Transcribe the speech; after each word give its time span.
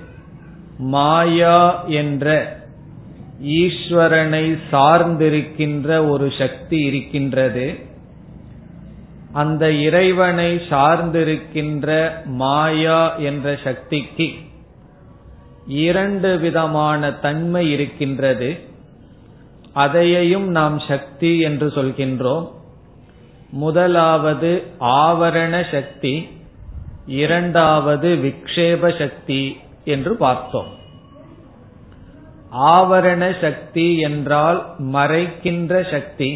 மாயா 0.78 1.84
என்ற 1.86 2.56
ஈஸ்வரனை 3.42 4.58
சார்ந்திருக்கின்ற 4.70 6.08
ஒரு 6.08 6.32
சக்தி 6.38 6.80
இருக்கின்றது. 6.80 7.78
அந்த 9.32 9.70
இறைவனை 9.70 10.56
சார்ந்திருக்கின்ற 10.56 12.10
மாயா 12.24 13.16
என்ற 13.16 13.58
சக்திக்கு 13.64 14.32
இரண்டு 15.66 16.38
விதமான 16.38 17.12
தன்மை 17.12 17.70
இருக்கின்றது. 17.70 18.58
அதையையும் 19.72 20.48
நாம் 20.48 20.78
சக்தி 20.78 21.38
என்று 21.38 21.66
சொல்கின்றோம். 21.66 22.62
முதலாவது 23.62 24.50
ஆவரண 24.78 25.54
சக்தி 25.70 26.28
இரண்டாவது 27.06 28.08
விக்ஷேப 28.24 28.82
சக்தி 28.98 29.42
என்று 29.84 30.12
பார்த்தோம். 30.16 30.70
ஆவரண 32.74 33.22
சக்தி 33.40 33.86
என்றால் 33.98 34.60
மறைக்கின்ற 34.96 35.72
சக்தி 35.90 36.30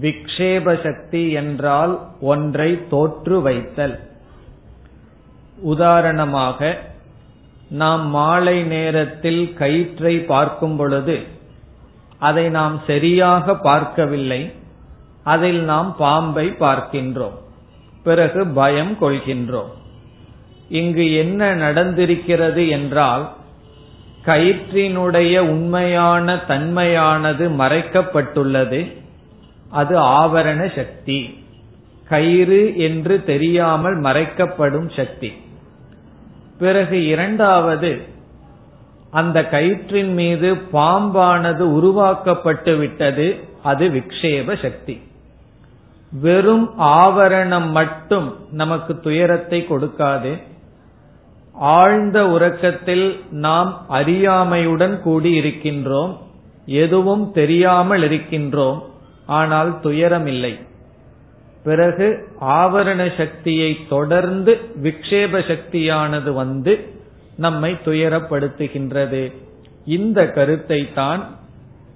விக்ஷேப 0.00 0.74
சக்தி 0.82 1.22
என்றால் 1.32 1.94
ஒன்றை 2.20 2.70
தோற்று 2.88 3.36
வைத்தல். 3.42 3.96
உதாரணமாக 5.72 6.78
நாம் 7.82 8.06
மாலை 8.08 8.58
நேரத்தில் 8.62 9.42
கயிற்றை 9.54 10.14
பார்க்கும் 10.32 10.76
பொழுது 10.76 11.16
அதை 12.18 12.48
நாம் 12.48 12.76
சரியாக 12.86 13.54
பார்க்கவில்லை. 13.68 14.42
அதில் 15.24 15.60
நாம் 15.60 15.96
பாம்பை 15.98 16.48
பார்க்கின்றோம். 16.48 17.38
பிறகு 18.04 18.46
பயம் 18.46 18.96
கொள்கின்றோம். 19.00 19.70
இங்கு 20.68 21.14
என்ன 21.14 21.56
நடந்திருக்கிறது 21.56 22.68
என்றால் 22.68 23.34
கயிற்றினுடைய 24.24 25.38
உண்மையான 25.38 26.34
தன்மையானது 26.34 27.48
மறைக்கப்பட்டுள்ளது. 27.48 28.96
அது 29.70 29.98
ஆவரண 29.98 30.76
சக்தி. 30.76 31.44
கயிறு 32.08 32.76
என்று 32.76 33.24
தெரியாமல் 33.24 34.00
மறைக்கப்படும் 34.00 34.90
சக்தி. 34.96 35.32
பிறகு 36.58 37.06
இரண்டாவது 37.06 38.00
அந்த 39.10 39.48
கயிற்றின் 39.50 40.12
மீது 40.12 40.54
பாம்பானது 40.54 41.58
உருவாக்கப்பட்டு 41.58 42.76
விட்டது 42.76 43.44
அது 43.62 43.88
விக்ஷேப 43.88 44.62
சக்தி. 44.62 45.00
வெறும் 46.20 46.64
ஆவரணம் 46.78 47.70
மட்டும் 47.70 48.34
நமக்கு 48.50 49.00
துயரத்தை 49.00 49.66
கொடுக்காது. 49.68 50.32
ஆழ்ந்த 51.54 52.18
உறக்கத்தில் 52.26 53.20
நாம் 53.30 53.86
அறியாமையுடன் 53.88 55.00
கூடி 55.00 55.38
இருக்கின்றோம் 55.38 56.12
எதுவும் 56.66 57.32
தெரியாமல் 57.32 58.02
இருக்கின்றோம். 58.02 58.80
ஆனால் 59.26 59.80
துயரம் 59.80 60.26
இல்லை 60.26 60.58
பிறகு 61.62 62.06
ஆவரண 62.40 63.16
சக்தியை 63.16 63.76
தொடர்ந்து 63.88 64.60
விக்ஷேப 64.82 65.42
சக்தியானது 65.48 66.32
வந்து 66.32 66.72
நம்மை 67.36 67.72
துயரப்படுத்துகின்றது. 67.84 69.32
இந்த 69.84 70.26
கருத்தை 70.26 70.92
தான் 70.94 71.22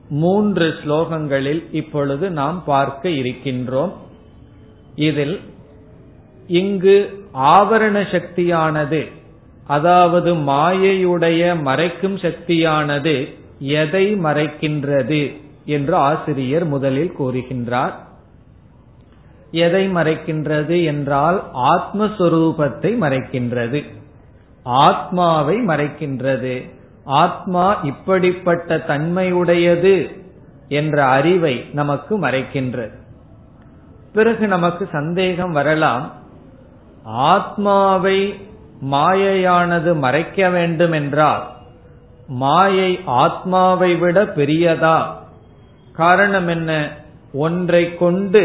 மூன்று 0.09 0.67
ஸ்லோகங்களில் 0.69 1.63
இப்பொழுது 1.71 2.31
நாம் 2.31 2.63
பார்க்க 2.65 3.09
இருக்கின்றோம். 3.09 3.93
இதில் 4.97 5.41
இங்கு 6.47 7.27
ஆவரண 7.35 7.97
சக்தியானது 8.11 9.07
அதாவது 9.67 10.35
மாயையுடைய 10.35 11.63
மறைக்கும் 11.65 12.19
சக்தியானது 12.19 13.35
எதை 13.59 14.15
மறைக்கின்றது 14.15 15.41
என்று 15.65 15.95
ஆசிரியர் 15.95 16.65
முதலில் 16.65 17.13
கூறுகின்றார். 17.19 17.95
எதை 19.51 19.89
மறைக்கின்றது 19.89 20.85
என்றால் 20.85 21.45
ஆத்மஸ்வரூபத்தை 21.55 22.93
மறைக்கின்றது. 23.05 23.85
ஆத்மாவை 24.63 25.57
மறைக்கின்றது. 25.57 26.71
ஆத்மா 27.05 27.81
இப்படிப்பட்ட 27.83 28.77
தன்மையுடையது 28.77 30.25
என்ற 30.69 31.05
அறிவை 31.05 31.65
நமக்கு 31.73 32.21
மறைக்கின்றது. 32.21 32.97
பிறகு 34.17 34.45
நமக்கு 34.55 34.85
சந்தேகம் 34.93 35.53
வரலாம். 35.53 36.05
ஆத்மாவை 37.33 38.19
மாயையானது 38.93 39.91
மறைக்க 40.05 40.49
வேண்டும் 40.49 40.93
என்றால் 40.93 41.45
மாயை 42.43 42.91
ஆத்மாவை 43.23 43.91
விட 43.97 44.19
பெரியதா? 44.39 44.99
காரணம் 45.93 46.49
என்ன? 46.49 46.71
ஒன்றை 47.45 47.85
கொண்டு 47.97 48.43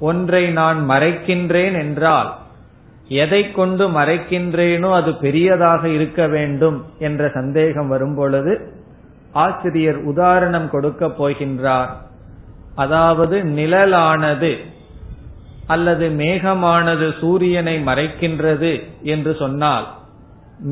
ஒன்றை 0.00 0.44
நான் 0.50 0.80
மறைக்கின்றேன் 0.88 1.76
என்றால் 1.78 2.30
எதை 3.08 3.42
கொண்டு 3.52 3.84
மறைக்கின்றேனோ 3.88 4.90
அது 4.92 5.10
பெரியதாக 5.24 5.82
இருக்க 5.88 6.26
வேண்டும் 6.26 6.78
என்ற 6.98 7.28
சந்தேகம் 7.34 7.88
வரும்பொழுது 7.88 8.54
ஆசிரியர் 9.32 10.00
உதாரணம் 10.12 10.68
கொடுக்க 10.70 11.06
போகின்றார். 11.18 11.92
அதாவது 12.74 13.36
நிழலானது 13.56 14.52
அல்லது 15.66 16.08
மேகமானது 16.08 17.18
சூரியனை 17.20 17.76
மறைக்கின்றது 17.86 18.82
என்று 19.02 19.36
சொன்னால் 19.38 19.86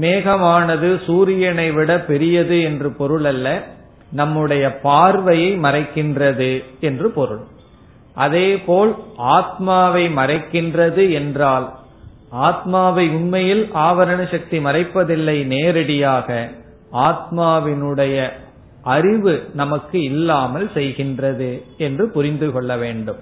மேகமானது 0.00 1.04
சூரியனை 1.04 1.70
விட 1.70 2.00
பெரியது 2.00 2.62
என்று 2.62 2.90
பொருள் 2.92 3.24
அல்ல 3.24 3.62
நம்முடைய 4.10 4.64
பார்வையை 4.80 5.58
மறைக்கின்றது 5.58 6.64
என்று 6.80 7.10
பொருள். 7.10 7.42
அதேபோல் 8.14 8.96
ஆத்மாவை 9.16 10.08
மறைக்கின்றது 10.08 11.12
என்றால் 11.12 11.72
ஆத்மாவை 12.30 13.08
உண்மையில் 13.08 13.70
ஆவரண 13.74 14.30
சக்தி 14.30 14.58
மறைப்பதில்லை 14.58 15.44
நேரடியாக 15.46 16.48
ஆத்மாவினுடைய 16.92 18.30
அறிவு 18.82 19.48
நமக்கு 19.54 20.02
இல்லாமல் 20.02 20.70
செய்கின்றது 20.74 21.62
என்று 21.76 22.08
புரிந்து 22.08 22.52
கொள்ள 22.52 22.76
வேண்டும். 22.76 23.20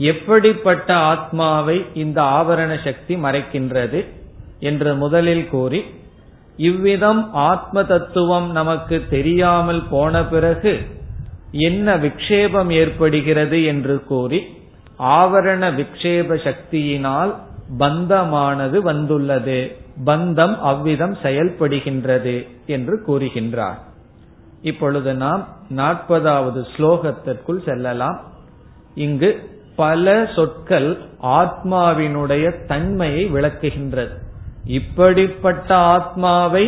எப்படிப்பட்ட 0.00 0.94
ஆத்மாவை 0.94 1.84
இந்த 1.94 2.22
ஆவரண 2.22 2.72
சக்தி 2.84 3.14
மறைக்கின்றது 3.16 4.04
என்று 4.60 4.94
முதலில் 4.94 5.48
கூறி 5.48 5.80
இவ்விதம் 6.58 7.32
ஆத்ம 7.32 7.82
தத்துவம் 7.84 8.50
நமக்கு 8.50 9.02
தெரியாமல் 9.10 9.82
போன 9.90 10.22
பிறகு 10.24 10.72
என்ன 11.50 11.96
விக்ஷேபம் 11.96 12.70
ஏற்படுகிறது 12.72 13.64
என்று 13.64 14.04
கூறி 14.04 14.40
ஆவரண 14.98 15.64
விக்ஷேப 15.74 16.38
சக்தியினால் 16.46 17.32
பந்தமானது 17.78 18.78
வந்துள்ளது. 18.80 19.58
பந்தம் 20.04 20.56
அவ்விதம் 20.60 21.16
செயல்படுகின்றது 21.22 22.46
என்று 22.66 22.94
கூறுகின்றார். 23.06 23.78
இப்பொழுது 24.62 25.14
நாம் 25.14 25.42
நாற்பதாவது 25.76 26.60
ஸ்லோகத்திற்குள் 26.74 27.64
செல்லலாம். 27.64 28.18
இங்கு 28.94 29.30
பல 29.78 30.04
சொற்கள் 30.34 30.88
ஆத்மாவினுடைய 31.38 32.44
தன்மையை 32.66 33.24
விளக்குகின்றது. 33.32 34.14
இப்படிப்பட்ட 34.64 35.70
ஆத்மாவை 35.76 36.64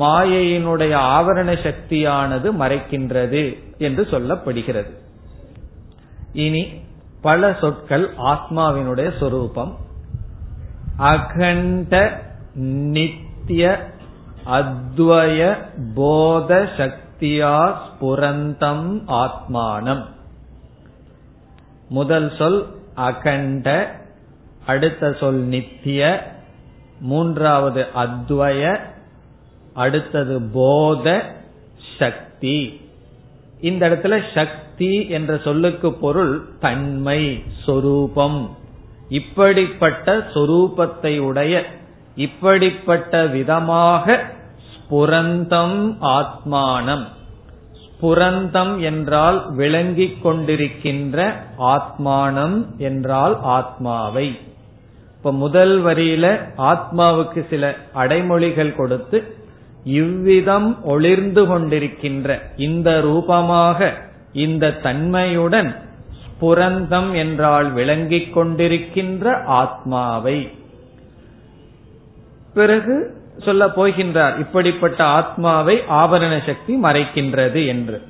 மாயையினுடைய 0.00 0.92
ஆவரண 1.14 1.50
சக்தியானது 1.62 2.48
மறைக்கின்றது 2.60 3.42
என்று 3.78 4.02
சொல்லப்படுகிறது. 4.10 4.92
இனி 6.32 6.62
பல 7.22 7.56
சொற்கள் 7.60 8.06
ஆத்மாவினுடைய 8.32 9.10
சொரூபம். 9.18 9.72
அகண்ட 10.98 11.92
நித்திய 12.94 13.62
அத்வய 14.58 15.56
போத 15.94 16.50
சக்தியா 16.76 17.56
ஸ்புரந்தம் 17.84 18.86
ஆத்மானம். 19.22 20.04
முதல் 21.96 22.28
சொல் 22.38 22.60
அகண்ட 22.96 23.68
அடுத்த 24.66 25.12
சொல் 25.20 25.42
நித்திய 25.52 26.00
மூன்றாவது 27.00 27.82
அத்வய 28.04 28.60
அடுத்தது 29.74 30.36
போத 30.52 31.06
சக்தி. 31.98 32.58
இந்த 33.60 33.82
இடத்துல 33.88 34.16
சக்தி 34.34 34.92
என்ற 35.08 35.30
சொல்லுக்கு 35.44 35.88
பொருள் 36.04 36.34
தன்மை 36.60 37.20
சொரூபம். 37.64 38.40
இப்படிப்பட்ட 39.08 40.16
சொரூபத்தை 40.34 41.12
உடைய 41.18 41.54
இப்படிப்பட்ட 42.16 43.26
விதமாக 43.26 44.16
ஸ்புரந்தம் 44.70 45.78
ஆத்மானம். 46.16 47.06
புரந்தம் 48.04 48.80
என்றால் 48.80 49.52
விளங்கிக் 49.52 50.26
கொண்டிருக்கின்ற 50.26 51.32
ஆத்மானம் 51.58 52.76
என்றால் 52.76 53.40
ஆத்மாவை. 53.42 54.38
இப்ப 55.16 55.32
முதல் 55.32 55.84
வரியில 55.84 56.38
ஆத்மாவுக்கு 56.58 57.48
சில 57.50 57.76
அடைமொழிகள் 57.94 58.76
கொடுத்து 58.76 59.36
இவ்விதம் 59.84 60.84
ஒளிர்ந்து 60.84 61.42
கொண்டிருக்கின்ற 61.46 62.38
இந்த 62.56 63.00
ரூபமாக 63.00 63.94
இந்த 64.32 64.72
தன்மையுடன் 64.72 65.76
ஸ்புரந்தம் 66.22 67.12
என்றால் 67.14 67.72
விளங்கிக் 67.72 68.38
கொண்டிருக்கின்ற 68.38 69.44
ஆத்மாவை. 69.44 70.50
பிறகு 72.54 72.96
சொல்ல 73.38 73.66
போகின்றார் 73.66 74.38
இப்படிப்பட்ட 74.38 75.04
ஆத்மாவை 75.04 75.76
ஆபரண 75.88 76.34
சக்தி 76.46 76.82
மறைக்கின்றது 76.82 77.66
என்று. 77.66 78.02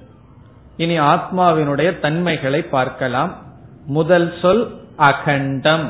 இனி 0.77 0.99
ஆத்மாவினுடைய 1.01 2.01
தன்மைகளை 2.01 2.63
பார்க்கலாம். 2.63 3.33
முதல் 3.87 4.33
சொல் 4.43 4.65
அகண்டம். 4.97 5.87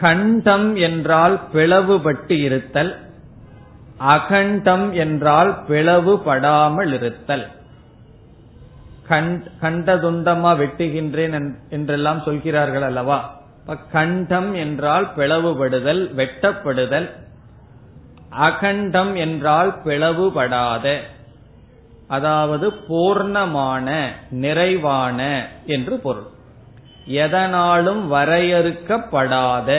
கண்டம் 0.00 0.76
என்றால் 0.76 1.40
பிளவுபட்டு 1.52 2.36
இருத்தல். 2.42 2.92
அகண்டம் 3.98 4.92
என்றால் 4.92 5.52
பிளவுபடாமல் 5.68 6.92
இருத்தல். 6.92 7.46
கண்டதுண்டமா 9.08 10.50
வெட்டுகின்றேன் 10.60 11.54
என்றெல்லாம் 11.70 12.20
சொல்கிறார்கள் 12.20 12.82
அல்லவா? 12.82 13.18
கண்டம் 13.92 14.54
என்றால் 14.54 15.06
பிளவுபடுதல் 15.16 16.02
வெட்டப்படுதல். 16.20 17.08
அகண்டம் 18.38 19.16
என்றால் 19.16 19.70
பிளவுபடாத 19.84 20.86
அதாவது 22.08 22.66
பூர்ணமான 22.88 23.88
நிறைவான 24.30 25.20
என்று 25.66 25.96
பொருள். 25.98 26.28
எதனாலும் 27.22 28.02
வரையறுக்கப்படாத 28.12 29.70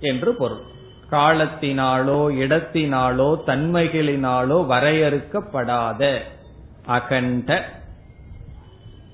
என்று 0.00 0.30
பொருள். 0.34 0.64
காலத்தினாலோ 1.10 2.20
இடத்தினாலோ 2.42 3.28
தன்மைகளினாலோ 3.46 4.58
வரையறுக்கப்படாத 4.72 6.02
அகண்ட 6.86 7.60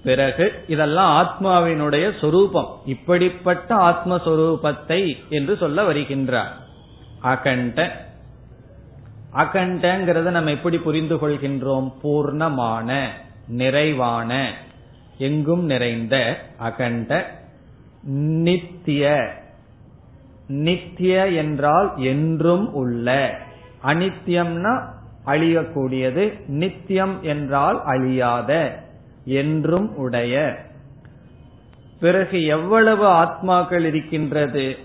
பிறகு 0.03 0.47
இதெல்லாம் 0.67 1.13
ஆத்மாவினுடைய 1.21 2.07
சொரூபம். 2.21 2.71
இப்படிப்பட்ட 2.85 3.69
ஆத்மஸ்வரூபத்தை 3.91 5.01
என்று 5.29 5.57
சொல்ல 5.57 5.83
வருகின்றார். 5.83 6.53
அகண்ட 7.21 7.79
அகண்டங்கிறத 9.35 10.31
நம்ம 10.31 10.51
எப்படி 10.51 10.79
புரிந்து 10.79 11.17
கொள்கின்றோம் 11.17 11.93
பூர்ணமான 12.03 13.07
நிறைவான 13.49 14.55
எங்கும் 15.19 15.65
நிறைந்த 15.65 16.44
அகண்ட 16.58 17.43
நித்திய. 18.43 19.32
நித்திய 20.47 21.29
என்றால் 21.29 21.93
என்றும் 21.97 22.75
உள்ள. 22.75 23.39
அனித்தியம்னா 23.85 24.82
அழியக்கூடியது 25.27 26.41
நித்தியம் 26.47 27.23
என்றால் 27.23 27.82
அழியாத 27.85 28.82
என்றும் 29.25 29.97
உடைய. 29.97 30.65
பிறகு 32.01 32.44
எவ்வளவு 32.44 33.06
ஆத்மாக்கள் 33.06 33.85
இருக்கின்றது? 33.85 34.79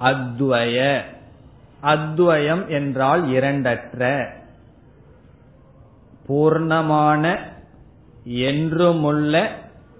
அத்வய. 0.00 1.02
அத்வயம் 1.82 2.68
என்றால் 2.68 3.24
இரண்டற்ற. 3.26 4.28
பூர்ணமான 6.28 7.38
என்றுமுள்ள 8.24 9.48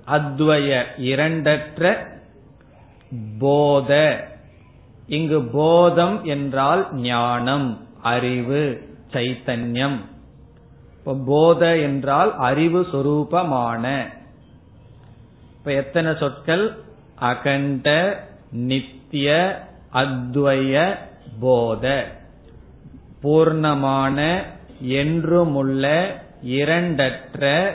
அத்வய 0.07 0.85
இரண்டற்ற 0.99 2.07
போத. 3.39 4.21
இங்கு 5.07 5.43
போதம் 5.43 6.25
என்றால் 6.25 6.95
ஞானம் 6.95 7.87
அறிவு 8.03 8.95
சைத்தன்யம். 9.13 10.01
போத 11.27 11.77
என்றால் 11.77 12.37
அறிவு 12.37 12.87
சொரூபமான. 12.93 14.07
இப்ப 15.59 15.73
எத்தனை 15.73 16.15
சொற்கள்? 16.19 16.85
அகண்ட 17.15 18.17
நித்திய 18.51 19.59
அத்வய 19.93 20.97
போத. 21.41 22.07
பூர்ணமான 23.23 24.43
என்றுமுள்ள 24.83 26.07
இரண்டற்ற 26.43 27.73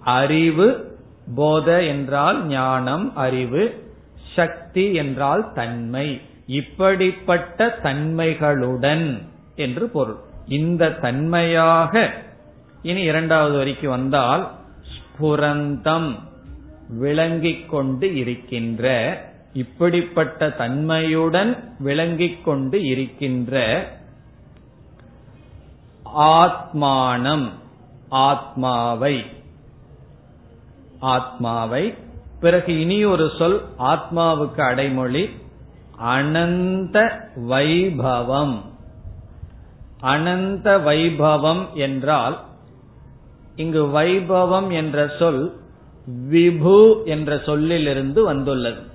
அறிவு 0.00 0.98
போத 1.34 1.82
என்றால் 1.82 2.46
ஞானம் 2.46 3.16
அறிவு 3.16 3.90
சக்தி 4.34 4.94
என்றால் 4.94 5.52
தன்மை. 5.52 6.20
இப்படிப்பட்ட 6.46 7.78
தன்மைகளுடன் 7.82 9.22
என்று 9.56 9.88
பொருள். 9.88 10.16
இந்த 10.46 10.90
தன்மையாக 10.90 12.10
இனி 12.82 13.02
இரண்டாவது 13.02 13.56
வரைக்கும் 13.56 13.90
வந்தால் 13.90 14.50
ஸ்புரந்தம் 14.92 16.18
விளங்கிக் 16.88 17.68
கொண்டு 17.68 18.14
இருக்கின்ற 18.14 18.84
இப்படிப்பட்ட 19.52 20.50
தன்மையுடன் 20.50 21.74
விளங்கிக் 21.78 22.44
கொண்டு 22.44 22.84
இருக்கின்ற 22.84 23.86
ஆத்மானம் 26.16 27.48
ஆத்மாவை. 28.08 29.24
ஆத்மாவை. 30.98 31.94
பிறகு 32.40 32.80
இனி 32.80 33.04
ஒரு 33.04 33.30
சொல் 33.38 33.64
ஆத்மாவுக்கு 33.78 34.60
அடைமொழி 34.60 35.30
அனந்த 36.04 37.10
வைபவம். 37.48 38.60
அனந்த 40.02 40.78
வைபவம் 40.78 41.72
என்றால் 41.72 42.40
இங்கு 43.56 43.86
வைபவம் 43.86 44.72
என்ற 44.72 45.10
சொல் 45.18 45.60
விபு 46.30 47.04
என்ற 47.04 47.38
சொல்லிலிருந்து 47.38 48.24
வந்துள்ளது. 48.24 48.90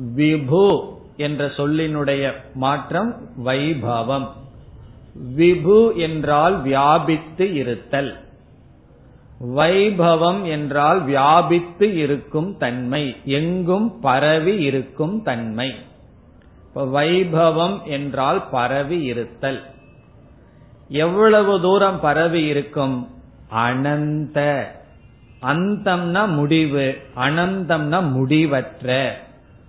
விபு 0.00 0.84
என்ற 1.16 1.46
சொல்லினுடைய 1.46 2.32
மாற்றம் 2.54 3.14
வைபவம். 3.44 4.28
விபு 5.36 5.96
என்றால் 5.96 6.62
வியாபித்து 6.62 7.54
இருத்தல். 7.54 8.16
வைபவம் 9.56 10.44
என்றால் 10.44 11.04
வியாபித்து 11.04 11.96
இருக்கும் 11.96 12.56
தன்மை. 12.56 13.16
எங்கும் 13.24 14.00
பரவி 14.00 14.56
இருக்கும் 14.56 15.22
தன்மை. 15.22 15.74
வைபவம் 16.74 17.82
என்றால் 17.84 18.48
பரவி 18.50 19.02
இருத்தல். 19.02 19.62
எவ்வளவு 20.88 21.60
தூரம் 21.60 22.00
பரவி 22.00 22.42
இருக்கும்? 22.42 23.08
அனந்த. 23.54 24.64
அந்தம்னா 25.42 26.28
முடிவு 26.28 26.96
அனந்தம்னா 27.16 28.10
முடிவற்ற. 28.10 29.18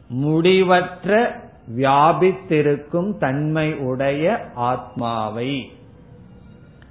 முடிவற்ற 0.10 1.42
வியாபித்திருக்கும் 1.78 3.18
தன்மை 3.18 3.76
உடைய 3.76 4.52
ஆத்மாவை. 4.54 5.72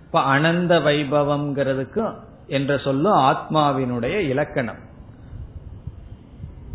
இப்ப 0.04 0.21
அனந்த 0.21 0.78
வைபவம்ங்கிறதுக்கு 0.78 2.14
என்ற 2.47 2.78
சொல்லும் 2.78 3.12
ஆத்மாவினுடைய 3.12 4.19
இலக்கணம். 4.19 4.90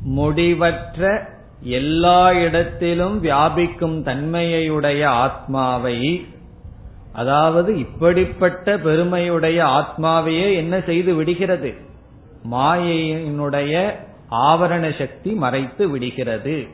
முடிவற்ற 0.04 1.30
எல்லா 1.62 2.34
இடத்திலும் 2.34 3.24
வியாபிக்கும் 3.24 4.04
தன்மையுடைய 4.04 5.10
ஆத்மாவை 5.10 6.26
அதாவது 7.14 7.80
இப்படிப்பட்ட 7.80 8.78
பெருமையுடைய 8.78 9.64
ஆத்மாவையே 9.64 10.56
என்ன 10.56 10.82
செய்து 10.82 11.16
விடுகிறது? 11.16 11.74
மாயையினுடைய 12.52 13.92
ஆவரண 14.32 14.98
சக்தி 14.98 15.32
மறைத்து 15.32 15.90
விடுகிறது. 15.90 16.68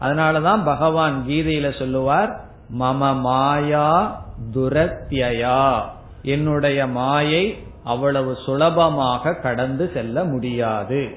அதனாலதான் 0.00 0.64
பகவான் 0.64 1.24
கீதையில 1.28 1.78
சொல்லுவார் 1.78 2.40
மம 2.78 3.20
மாயா 3.20 4.24
துரத்தியா 4.54 5.82
என்னுடைய 6.22 6.86
மாயை 6.86 7.58
அவ்வளவு 7.84 8.36
சுலபமாக 8.44 9.34
கடந்து 9.34 9.90
செல்ல 9.94 10.24
முடியாது. 10.24 11.10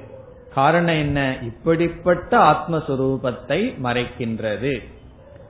காரணம் 0.54 0.96
என்ன? 0.96 1.38
இப்படிப்பட்ட 1.42 2.38
ஆத்மஸ்வரூபத்தை 2.38 3.76
மறைக்கின்றது. 3.84 4.84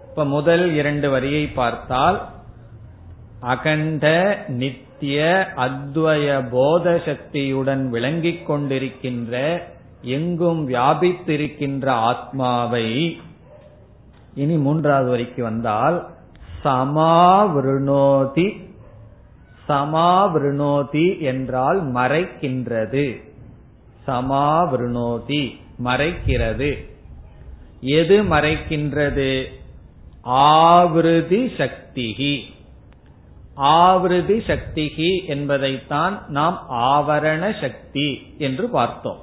இப்ப 0.10 0.26
முதல் 0.26 0.76
இரண்டு 0.76 1.10
வரியை 1.10 1.48
பார்த்தால் 1.48 2.30
அகண்ட 3.42 4.36
நித்திய 4.48 5.48
அத்வய 5.56 6.50
போத 6.52 7.02
சக்தியுடன் 7.06 7.90
விளங்கிக் 7.90 8.52
கொண்டிருக்கின்ற 8.52 9.64
எங்கும் 10.04 10.70
வியாபித்திருக்கின்ற 10.70 11.88
ஆத்மாவை 11.88 13.22
இனி 14.36 14.56
மூன்றாவது 14.56 15.18
வரைக்கு 15.18 15.42
வந்தால் 15.42 16.10
சமாவிருணோதி 16.64 18.72
சமாவிருணோதி 19.68 21.20
என்றால் 21.20 21.94
மறைக்கின்றது. 21.94 23.24
சமாவிருணோதி 24.08 25.56
மறைக்கிறது. 25.84 26.86
எது 27.82 28.24
மறைக்கின்றது? 28.24 29.46
ஆவிருதி 30.26 31.52
சக்திகி 31.58 32.42
ஆவிருதி 33.58 34.42
சக்திகி 34.48 35.26
என்பதைத்தான் 35.26 36.26
நாம் 36.28 36.66
ஆவரண 36.70 37.62
சக்தி 37.62 38.36
என்று 38.38 38.70
பார்த்தோம். 38.70 39.20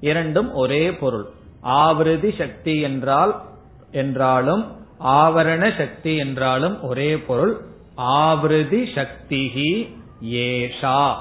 இரண்டும் 0.00 0.54
ஒரே 0.54 0.92
பொருள். 0.92 1.26
ஆவிருதி 1.62 2.38
சக்தி 2.38 2.80
என்றால் 2.80 3.42
என்றாலும் 3.90 4.86
ஆவரண 5.04 5.78
சக்தி 5.78 6.16
என்றாலும் 6.16 6.82
ஒரே 6.82 7.18
பொருள். 7.18 7.60
ஆவிருதி 7.96 8.86
சக்திகி 8.94 9.94
ஏஷா. 10.24 11.14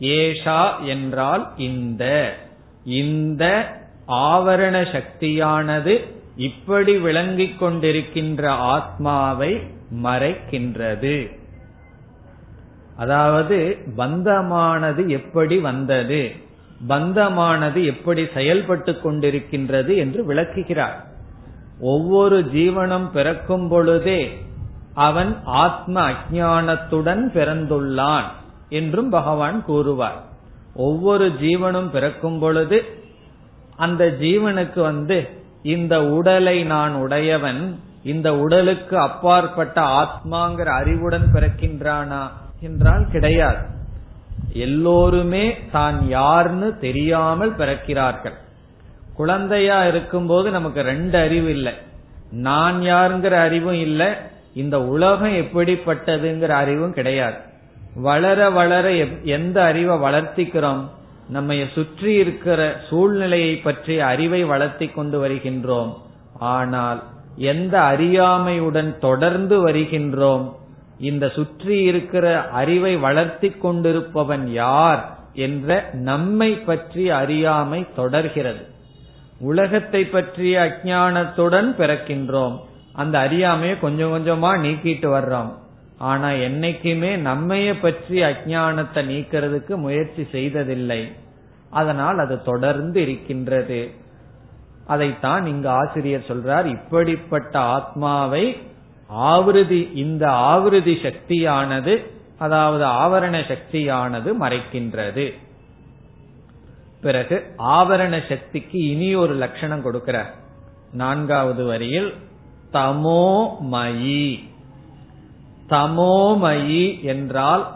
ஏஷா 0.00 0.84
என்றால் 0.84 1.52
இந்த. 1.56 2.34
இந்த 2.84 3.44
ஆவரண 4.08 4.92
சக்தியானது 4.92 6.14
இப்படி 6.36 6.98
விளங்கிக் 6.98 7.62
கொண்டிருக்கின்ற 7.62 8.46
ஆத்மாவை 8.46 9.60
மறைக்கின்றது. 10.02 11.38
அதாவது 12.96 13.78
பந்தமானது 13.96 15.06
எப்படி 15.06 15.58
வந்தது? 15.58 16.32
பந்தமானது 16.88 17.84
எப்படி 17.84 18.26
செயல்பட்டு 18.34 18.92
கொண்டிருக்கின்றது 18.92 19.96
என்று 19.96 20.24
விளக்குகிறார். 20.24 21.04
ஒவ்வொரு 21.80 22.40
ஜீவனம் 22.40 23.10
பிறக்கும் 23.10 23.68
பொழுதே 23.68 24.38
அவன் 24.94 25.36
ஆத்ம 25.44 26.10
அஜானத்துடன் 26.10 27.22
பிறந்துள்ளான் 27.34 28.24
என்றும் 28.68 29.10
பகவான் 29.10 29.64
கூறுவார். 29.64 30.22
ஒவ்வொரு 30.74 31.28
ஜீவனும் 31.28 31.90
பிறக்கும் 31.90 32.38
பொழுது 32.38 32.84
அந்த 33.76 34.16
ஜீவனுக்கு 34.20 34.80
வந்து 34.80 35.28
இந்த 35.62 36.04
உடலை 36.04 36.64
நான் 36.64 36.94
உடையவன் 36.94 37.80
இந்த 38.02 38.36
உடலுக்கு 38.36 38.98
அப்பாற்பட்ட 38.98 39.80
ஆத்மாங்கிற 39.80 40.64
அறிவுடன் 40.64 41.30
பிறக்கின்றானா? 41.32 42.28
என்றால் 42.60 43.06
கிடையாது. 43.10 43.75
எல்லோருமே 44.52 45.58
தான் 45.72 46.06
யார்னு 46.10 46.78
தெரியாமல் 46.78 47.56
பிறக்கிறார்கள். 47.56 48.34
குழந்தையா 49.14 49.86
இருக்கும்போது 49.86 50.50
நமக்கு 50.50 50.80
ரெண்டு 50.80 51.18
அறிவு 51.18 51.50
இல்லை. 51.50 51.72
நான் 52.30 52.80
யாருங்கிற 52.80 53.30
அறிவும் 53.30 53.80
இல்லை. 53.80 54.06
இந்த 54.54 54.82
உலகம் 54.82 55.32
எப்படிப்பட்டதுங்கிற 55.32 56.48
அறிவும் 56.48 56.92
கிடையாது. 56.92 57.36
வளர 57.94 58.50
வளர 58.50 58.92
எந்த 59.22 59.62
அறிவை 59.62 59.96
வளர்த்திக்கிறோம்? 59.96 60.88
நம்ம 61.28 61.54
சுற்றி 61.74 62.14
இருக்கிற 62.14 62.80
சூழ்நிலையை 62.88 63.56
பற்றிய 63.56 64.06
அறிவை 64.06 64.44
வளர்த்தி 64.44 64.86
கொண்டு 64.86 65.28
வருகின்றோம். 65.28 65.94
ஆனால் 66.38 67.02
எந்த 67.36 67.80
அறியாமையுடன் 67.80 68.98
தொடர்ந்து 68.98 69.68
வருகின்றோம்? 69.68 70.56
இந்த 70.98 71.28
சுற்றி 71.28 71.82
இருக்கிற 71.82 72.48
அறிவை 72.48 72.96
வளர்த்தி 72.96 73.48
கொண்டிருப்பவன் 73.48 74.46
யார் 74.46 75.16
என்ற 75.32 75.88
நம்மை 75.92 76.52
பற்றி 76.52 77.10
அறியாமை 77.10 77.86
தொடர்கிறது. 77.96 78.66
உலகத்தை 79.40 80.04
பற்றிய 80.04 80.60
அஜானத்துடன் 80.60 81.68
பிறக்கின்றோம். 81.78 82.58
அந்த 82.92 83.18
அறியாமையை 83.18 83.78
கொஞ்சம் 83.78 84.12
கொஞ்சமா 84.12 84.50
நீக்கிட்டு 84.56 85.08
வர்றோம். 85.10 85.52
ஆனா 85.98 86.28
என்னைக்குமே 86.28 87.12
நம்மைய 87.24 87.74
பற்றி 87.82 88.22
அஜானத்தை 88.22 89.02
நீக்கிறதுக்கு 89.10 89.76
முயற்சி 89.76 90.26
செய்ததில்லை. 90.32 91.12
அதனால் 91.70 92.18
அது 92.18 92.42
தொடர்ந்து 92.42 93.02
இருக்கின்றது. 93.02 93.90
அதைத்தான் 94.86 95.46
இங்கு 95.46 95.68
ஆசிரியர் 95.68 96.28
சொல்றார். 96.28 96.64
இப்படிப்பட்ட 96.64 97.58
ஆத்மாவை 97.58 98.56
ஆவிருதி 99.14 99.94
இந்த 99.94 100.28
ஆவிருதி 100.28 100.94
சக்தியானது 101.02 102.06
அதாவது 102.38 102.84
ஆவரண 102.84 103.36
சக்தியானது 103.46 104.32
மறைக்கின்றது. 104.40 105.32
பிறகு 107.00 107.54
ஆவரண 107.58 108.28
சக்திக்கு 108.28 108.78
இனி 108.78 109.14
ஒரு 109.14 109.34
லட்சணம் 109.34 109.84
கொடுக்கிறார் 109.84 110.30
நான்காவது 110.92 111.66
வரியில் 111.66 112.14
தமோமயி. 112.72 114.38
தமோமயி 115.68 117.02
என்றால் 117.02 117.74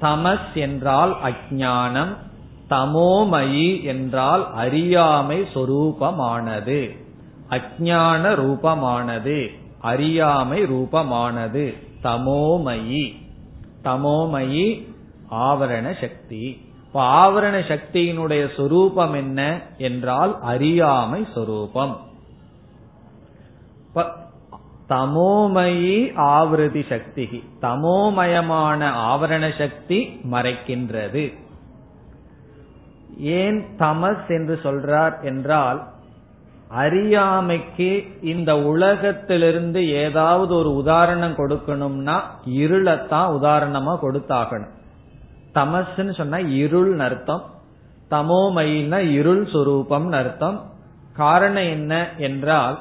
தமஸ் 0.00 0.54
என்றால் 0.54 1.16
அஜானம் 1.24 2.16
தமோமயி 2.70 3.82
என்றால் 3.82 4.54
அறியாமை 4.54 5.40
சொரூபமானது 5.54 6.96
அஜான 7.50 8.34
ரூபமானது. 8.34 9.66
அறியாமை 9.88 10.62
ரூபமானது. 10.62 11.66
தமோமயி. 12.02 13.04
தமோமயி 13.84 14.66
ஆவரண 15.30 15.86
சக்தி. 16.00 16.44
இப்ப 16.86 17.00
ஆவரண 17.20 17.56
சக்தியினுடைய 17.68 18.42
சொரூபம் 18.56 19.14
என்ன 19.14 19.60
என்றால் 19.78 20.34
அறியாமை 20.40 21.26
சொரூபம். 21.34 21.96
தமோமயி 24.88 25.94
ஆவிருதி 26.32 26.82
சக்தி 26.88 27.24
தமோமயமான 27.62 28.80
ஆவரண 29.08 29.44
சக்தி 29.58 29.98
மறைக்கின்றது. 30.32 31.24
ஏன் 33.18 33.58
தமஸ் 33.78 34.26
என்று 34.28 34.60
சொல்றார் 34.62 35.16
என்றால் 35.22 35.78
அறியாமைக்கு 36.68 38.04
இந்த 38.22 38.58
உலகத்திலிருந்து 38.58 39.90
ஏதாவது 39.90 40.54
ஒரு 40.54 40.74
உதாரணம் 40.74 41.34
கொடுக்கணும்னா 41.34 42.20
இருளத்தான் 42.46 43.30
உதாரணமா 43.38 43.98
கொடுத்தாகணும். 44.02 44.74
தமசுன்னு 45.54 46.14
சொன்னா 46.14 46.38
இருள் 46.38 46.98
அர்த்தம். 46.98 47.44
தமோமயின்னா 48.10 48.98
இருள் 49.10 49.44
சுரூபம் 49.44 50.12
அர்த்தம். 50.12 50.70
காரணம் 51.12 51.68
என்ன 51.68 52.08
என்றால் 52.18 52.78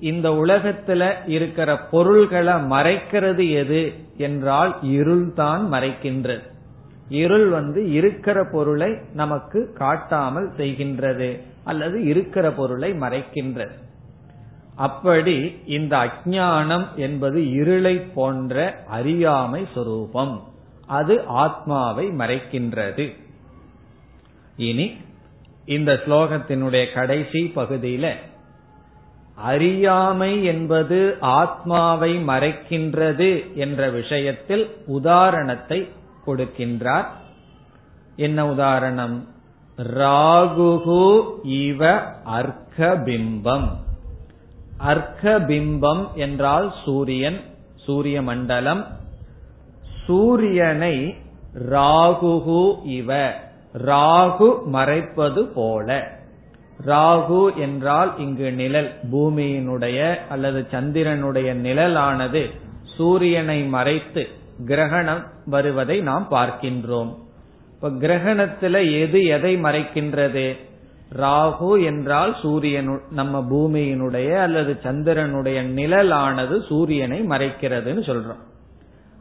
இந்த 0.00 0.30
உலகத்துல 0.30 1.14
இருக்கிற 1.26 1.78
பொருள்களை 1.78 2.54
மறைக்கிறது 2.54 3.50
எது 3.50 3.92
என்றால் 4.16 4.76
இருள் 4.82 5.32
தான் 5.32 5.72
மறைக்கின்றது. 5.72 6.42
இருள் 7.08 7.48
வந்து 7.48 7.92
இருக்கிற 7.92 8.44
பொருளை 8.52 8.98
நமக்கு 9.14 9.72
காட்டாமல் 9.72 10.50
செய்கின்றது. 10.56 11.40
அல்லது 11.66 12.04
இருக்கிற 12.04 12.50
பொருளை 12.50 12.90
மறைக்கின்றது 12.92 13.84
அப்படி 14.76 15.36
இந்த 15.66 15.96
அஜானம் 15.96 16.86
என்பது 16.96 17.50
இருளை 17.50 17.96
போன்ற 17.98 18.82
அறியாமை 18.88 19.68
சொரூபம். 19.74 20.34
அது 20.86 21.14
ஆத்மாவை 21.26 22.08
மறைக்கின்றது. 22.08 23.04
இனி 24.56 24.96
இந்த 25.66 26.00
ஸ்லோகத்தினுடைய 26.04 26.92
கடைசி 26.94 27.52
பகுதியில 27.56 28.14
அறியாமை 29.34 30.44
என்பது 30.44 31.16
ஆத்மாவை 31.20 32.12
மறைக்கின்றது 32.26 33.54
என்ற 33.54 33.90
விஷயத்தில் 33.90 34.64
உதாரணத்தை 34.86 35.88
கொடுக்கின்றார். 36.26 37.06
என்ன 38.16 38.48
உதாரணம்? 38.48 39.16
ராகுகு 39.78 41.22
இவ 41.42 42.02
அர்க்கபிம்பம். 42.24 43.68
அர்க்கபிம்பம் 44.86 46.12
என்றால் 46.14 46.74
சூரியன் 46.84 47.40
சூரிய 47.74 48.22
மண்டலம். 48.22 48.86
சூரியனை 50.06 51.14
ராகுகு 51.70 52.74
இவ 52.84 53.34
ராகு 53.84 54.64
மறைப்பது 54.64 55.44
போல. 55.44 56.08
ராகு 56.86 57.54
என்றால் 57.54 58.18
இங்கு 58.18 58.52
நிழல் 58.52 58.98
பூமியினுடைய 59.12 60.18
அல்லது 60.28 60.66
சந்திரனுடைய 60.70 61.54
நிழலானது 61.54 62.50
சூரியனை 62.96 63.62
மறைத்து 63.62 64.28
கிரகணம் 64.66 65.26
வருவதை 65.46 66.00
நாம் 66.00 66.26
பார்க்கின்றோம். 66.30 67.24
இப்ப 67.76 67.88
கிரகணத்துல 67.88 69.00
எது 69.00 69.24
எதை 69.24 69.56
மறைக்கின்றது? 69.56 70.56
ராகு 71.16 71.84
என்றால் 71.84 72.36
சூரியனு 72.42 73.00
நம்ம 73.10 73.44
பூமியினுடைய 73.50 74.36
அல்லது 74.36 74.78
சந்திரனுடைய 74.82 75.62
நிழலானது 75.62 76.66
சூரியனை 76.68 77.20
மறைக்கிறதுன்னு 77.22 78.02
சொல்றோம். 78.06 78.42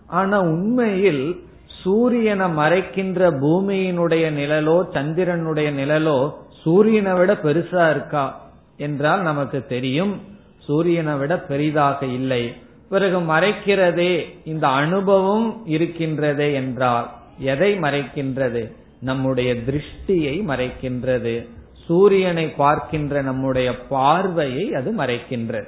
ஆனா 0.07 0.39
உண்மையில் 0.39 1.43
சூரியனை 1.83 2.47
மறைக்கின்ற 2.57 3.29
பூமியினுடைய 3.41 4.25
நிழலோ 4.31 4.77
சந்திரனுடைய 4.93 5.71
நிழலோ 5.71 6.33
சூரியனை 6.61 7.13
விட 7.13 7.33
பெருசா 7.33 7.89
இருக்கா 7.89 8.41
என்றால் 8.77 9.21
நமக்கு 9.21 9.65
தெரியும். 9.65 10.21
சூரியனை 10.57 11.15
விட 11.15 11.39
பெரிதாக 11.39 12.05
இல்லை. 12.05 12.53
பிறகு 12.89 13.19
மறைக்கிறதே 13.19 14.25
இந்த 14.45 14.67
அனுபவம் 14.67 15.61
இருக்கின்றதே 15.67 16.53
என்றால் 16.53 17.11
எதை 17.37 17.79
மறைக்கின்றது? 17.79 18.71
நம்முடைய 18.99 19.53
திருஷ்டியை 19.53 20.35
மறைக்கின்றது. 20.47 21.47
சூரியனை 21.85 22.49
பார்க்கின்ற 22.49 23.21
நம்முடைய 23.21 23.85
பார்வையை 23.87 24.73
அது 24.73 24.93
மறைக்கின்றது. 24.93 25.67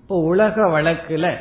இப்போ 0.00 0.18
உலக 0.20 0.66
வழக்குல 0.66 1.36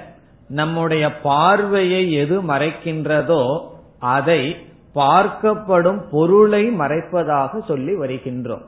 நம்முடைய 0.48 1.20
பார்வையை 1.20 2.12
எது 2.14 2.42
மறைக்கின்றதோ 2.42 3.60
அதை 4.00 4.56
பார்க்கப்படும் 4.96 6.04
பொருளை 6.12 6.70
மறைப்பதாக 6.70 7.66
சொல்லி 7.66 7.94
வருகின்றோம். 7.94 8.62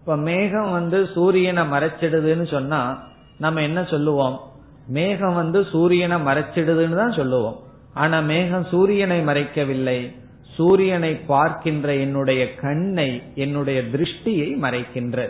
இப்ப 0.00 0.16
மேகம் 0.16 0.70
வந்து 0.70 1.08
சூரியனை 1.14 1.62
மறைச்சிடுதுன்னு 1.62 2.50
சொன்னா 2.50 3.02
நம்ம 3.38 3.60
என்ன 3.60 3.84
சொல்லுவோம்? 3.84 4.40
மேகம் 4.86 5.34
வந்து 5.34 5.66
சூரியனை 5.70 6.16
மறைச்சிடுதுன்னு 6.22 6.96
தான் 6.96 7.12
சொல்லுவோம். 7.12 7.56
ஆனா 7.94 8.20
மேகம் 8.20 8.66
சூரியனை 8.70 9.18
மறைக்கவில்லை. 9.24 9.98
சூரியனை 10.54 11.14
பார்க்கின்ற 11.14 11.94
என்னுடைய 11.94 12.54
கண்ணை 12.54 13.22
என்னுடைய 13.34 13.82
திருஷ்டியை 13.92 14.50
மறைக்கின்ற. 14.62 15.28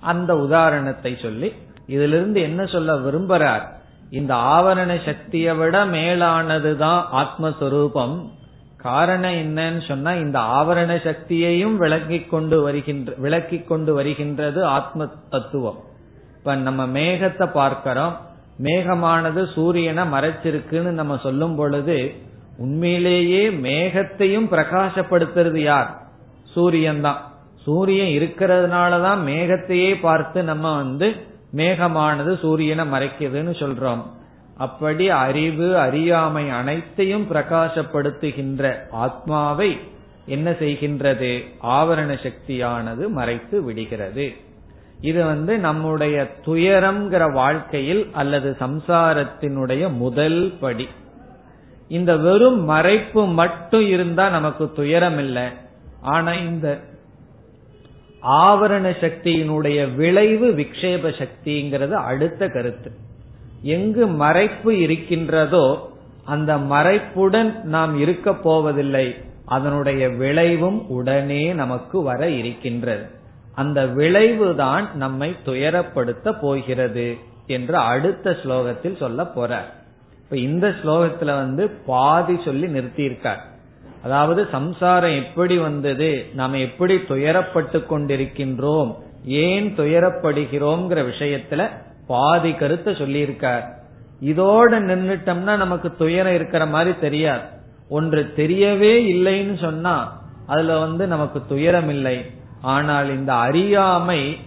அந்த 0.00 0.36
உதாரணத்தை 0.38 1.16
சொல்லி 1.22 1.52
இதிலிருந்து 1.86 2.40
என்ன 2.40 2.66
சொல்ல 2.66 2.94
விரும்புறார் 2.94 3.64
இந்த 4.10 4.34
ஆவரண 4.34 5.04
சக்தியை 5.04 5.54
விட 5.54 5.86
மேலானதுதான் 5.86 7.00
ஆத்மஸ்வரூபம். 7.12 8.14
காரணம் 8.76 9.32
என்னன்னு 9.32 9.88
சொன்னா 9.88 10.12
இந்த 10.12 10.38
ஆவரண 10.38 10.92
சக்தியையும் 11.02 11.76
விளக்கி 11.76 12.20
கொண்டு 12.20 12.62
வருகின்ற 12.62 13.12
விளக்கி 13.16 13.58
கொண்டு 13.60 13.94
வருகின்றது 13.94 14.64
ஆத்ம 14.64 15.06
தத்துவம். 15.30 15.80
இப்ப 16.38 16.54
நம்ம 16.54 16.86
மேகத்தை 16.86 17.46
பார்க்கிறோம். 17.52 18.16
மேகமானது 18.62 19.52
சூரியனை 19.52 20.04
மறைச்சிருக்குன்னு 20.04 20.90
நம்ம 20.90 21.16
சொல்லும் 21.22 21.56
பொழுது 21.56 22.14
உண்மையிலேயே 22.56 23.50
மேகத்தையும் 23.50 24.48
பிரகாசப்படுத்துறது 24.50 25.56
யார்? 25.56 26.02
சூரியன் 26.44 27.00
தான் 27.00 27.32
சூரியன் 27.62 28.22
இருக்கிறதுனாலதான் 28.22 29.20
மேகத்தையே 29.26 30.00
பார்த்து 30.00 30.42
நம்ம 30.42 30.76
வந்து 30.76 31.14
மேகமானது 31.56 32.38
சூரியனை 32.38 32.84
மறைக்குதுன்னு 32.90 33.54
சொல்றோம். 33.62 34.02
அப்படி 34.56 35.10
அறிவு 35.10 35.78
அறியாமை 35.78 36.50
அனைத்தையும் 36.50 37.26
பிரகாசப்படுத்துகின்ற 37.30 38.76
ஆத்மாவை 38.90 39.78
என்ன 40.26 40.50
செய்கின்றது? 40.50 41.44
ஆவரண 41.62 42.18
சக்தியானது 42.22 43.08
மறைத்து 43.08 43.62
விடுகிறது. 43.62 44.32
இது 45.04 45.24
வந்து 45.24 45.58
நம்முடைய 45.58 46.14
துயரம்ங்கிற 46.46 47.32
வாழ்க்கையில் 47.32 48.02
அல்லது 48.12 48.56
சம்சாரத்தினுடைய 48.60 49.88
முதல் 49.92 50.38
படி. 50.60 50.88
இந்த 51.88 52.16
வெறும் 52.16 52.60
மறைப்பு 52.68 53.22
மட்டும் 53.32 53.86
இருந்தா 53.86 54.28
நமக்கு 54.28 54.72
துயரம் 54.72 55.18
இல்லை. 55.18 55.46
ஆனா 56.00 56.32
இந்த 56.32 56.80
ஆவரண 58.22 58.86
சக்தியினுடைய 59.00 59.94
விளைவு 59.94 60.48
விக்ஷேப 60.52 61.10
சக்திங்கிறது 61.10 61.90
அடுத்த 61.90 62.48
கருத்து. 62.48 62.90
எங்கு 63.62 64.06
மறைப்பு 64.06 64.70
இருக்கின்றதோ 64.70 65.66
அந்த 66.24 66.56
மறைப்புடன் 66.56 67.62
நாம் 67.62 67.98
இருக்க 67.98 68.34
போவதில்லை. 68.34 69.06
அதனுடைய 69.46 70.08
விளைவும் 70.08 70.88
உடனே 70.88 71.52
நமக்கு 71.52 72.02
வர 72.02 72.28
இருக்கின்றது. 72.40 73.22
அந்த 73.54 73.86
விளைவுதான் 73.86 74.96
நம்மை 74.96 75.36
துயரப்படுத்த 75.46 76.38
போகிறது 76.40 77.16
என்று 77.46 77.76
அடுத்த 77.76 78.30
ஸ்லோகத்தில் 78.30 78.96
சொல்ல 78.96 79.22
போறார். 79.22 79.70
இப்ப 80.22 80.36
இந்த 80.36 80.68
ஸ்லோகத்துல 80.68 81.24
வந்து 81.24 81.68
பாதி 81.68 82.40
சொல்லி 82.44 82.66
நிறுத்தியிருக்கார். 82.66 83.42
அதாவது 84.02 84.46
சம்சாரம் 84.50 85.16
எப்படி 85.16 85.58
வந்தது 85.58 86.26
நாம் 86.34 86.52
எப்படி 86.52 86.94
துயரப்பட்டு 86.96 87.78
கொண்டிருக்கின்றோம் 87.90 88.94
ஏன் 89.24 89.74
துயரப்படுகிறோம்ங்கிற 89.76 91.00
விஷயத்துல 91.12 91.68
பாதி 92.06 92.52
கருத்தை 92.52 92.94
சொல்லியிருக்கார். 92.94 93.64
இதோட 94.22 94.72
நின்றுட்டோம்னா 94.80 95.56
நமக்கு 95.56 95.96
துயரம் 95.96 96.34
இருக்கிற 96.34 96.66
மாதிரி 96.66 96.98
தெரியாது. 96.98 97.42
ஒன்று 97.88 98.32
தெரியவே 98.36 98.94
இல்லைன்னு 99.14 99.60
சொன்னா 99.60 100.22
அதுல 100.46 100.78
வந்து 100.78 101.06
நமக்கு 101.06 101.42
துயரம் 101.48 101.88
இல்லை 101.88 102.42
ஆனால் 102.64 103.08
இந்த 103.16 103.32
அறியாமை 103.34 104.38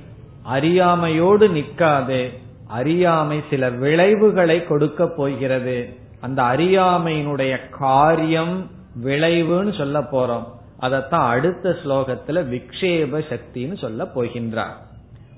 அறியாமையோடு 0.43 1.49
நிற்காது. 1.49 2.19
அறியாமை 2.67 3.43
சில 3.49 3.69
விளைவுகளை 3.69 4.57
கொடுக்க 4.63 5.07
போகிறது. 5.07 5.77
அந்த 6.19 6.41
அறியாமையினுடைய 6.43 7.53
காரியம் 7.69 8.71
விளைவுன்னு 9.03 9.77
சொல்ல 9.77 9.99
போறோம். 9.99 10.45
அதத்தான் 10.81 11.27
அடுத்த 11.27 11.75
ஸ்லோகத்துல 11.83 12.39
விக்ஷேப 12.53 13.21
சக்தின்னு 13.31 13.77
சொல்ல 13.77 14.07
போகின்றார். 14.15 14.77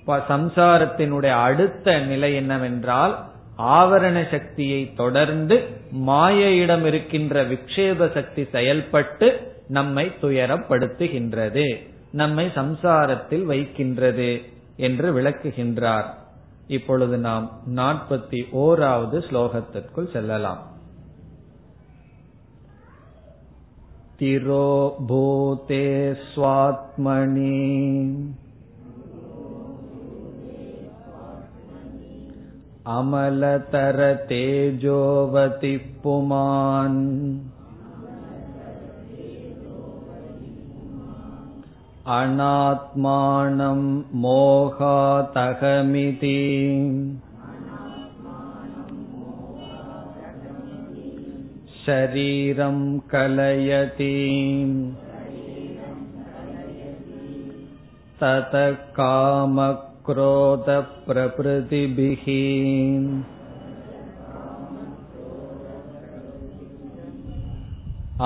சம்சாரத்தினுடைய 0.07 1.29
அடுத்த 1.29 1.97
நிலை 1.99 2.35
என்னவென்றால் 2.35 3.13
ஆவரண 3.57 4.17
சக்தியை 4.31 4.93
தொடர்ந்து 4.93 5.55
மாயையிடம் 6.07 6.85
இருக்கின்ற 6.85 7.43
விக்ஷேப 7.45 8.13
சக்தி 8.13 8.47
செயல்பட்டு 8.51 9.27
நம்மை 9.67 10.11
துயரப்படுத்துகின்றது. 10.21 11.67
நம்மை 12.12 12.46
சம்சாரத்தில் 12.54 13.44
வைக்கின்றது 13.44 14.30
என்று 14.76 15.08
விளக்குகின்றார் 15.12 16.08
இப்பொழுது 16.68 17.16
நாம் 17.18 17.46
நாற்பத்தி 17.76 18.40
ஓராவது 18.58 19.18
ஸ்லோகத்திற்குள் 19.28 20.12
செல்லலாம் 20.12 20.62
तिरो 24.18 24.66
भूते 25.00 25.86
स्वात्मनि 26.24 27.56
अमलतरतेजोवति 34.46 35.76
पुमान् 36.02 37.02
अनात्मानं 42.12 43.78
मोहातहमिति 44.22 44.80
शरीरं 51.86 52.76
कलयति 53.12 54.16
ततः 58.22 58.70
कामक्रोधप्रभृतिभिः 58.98 60.24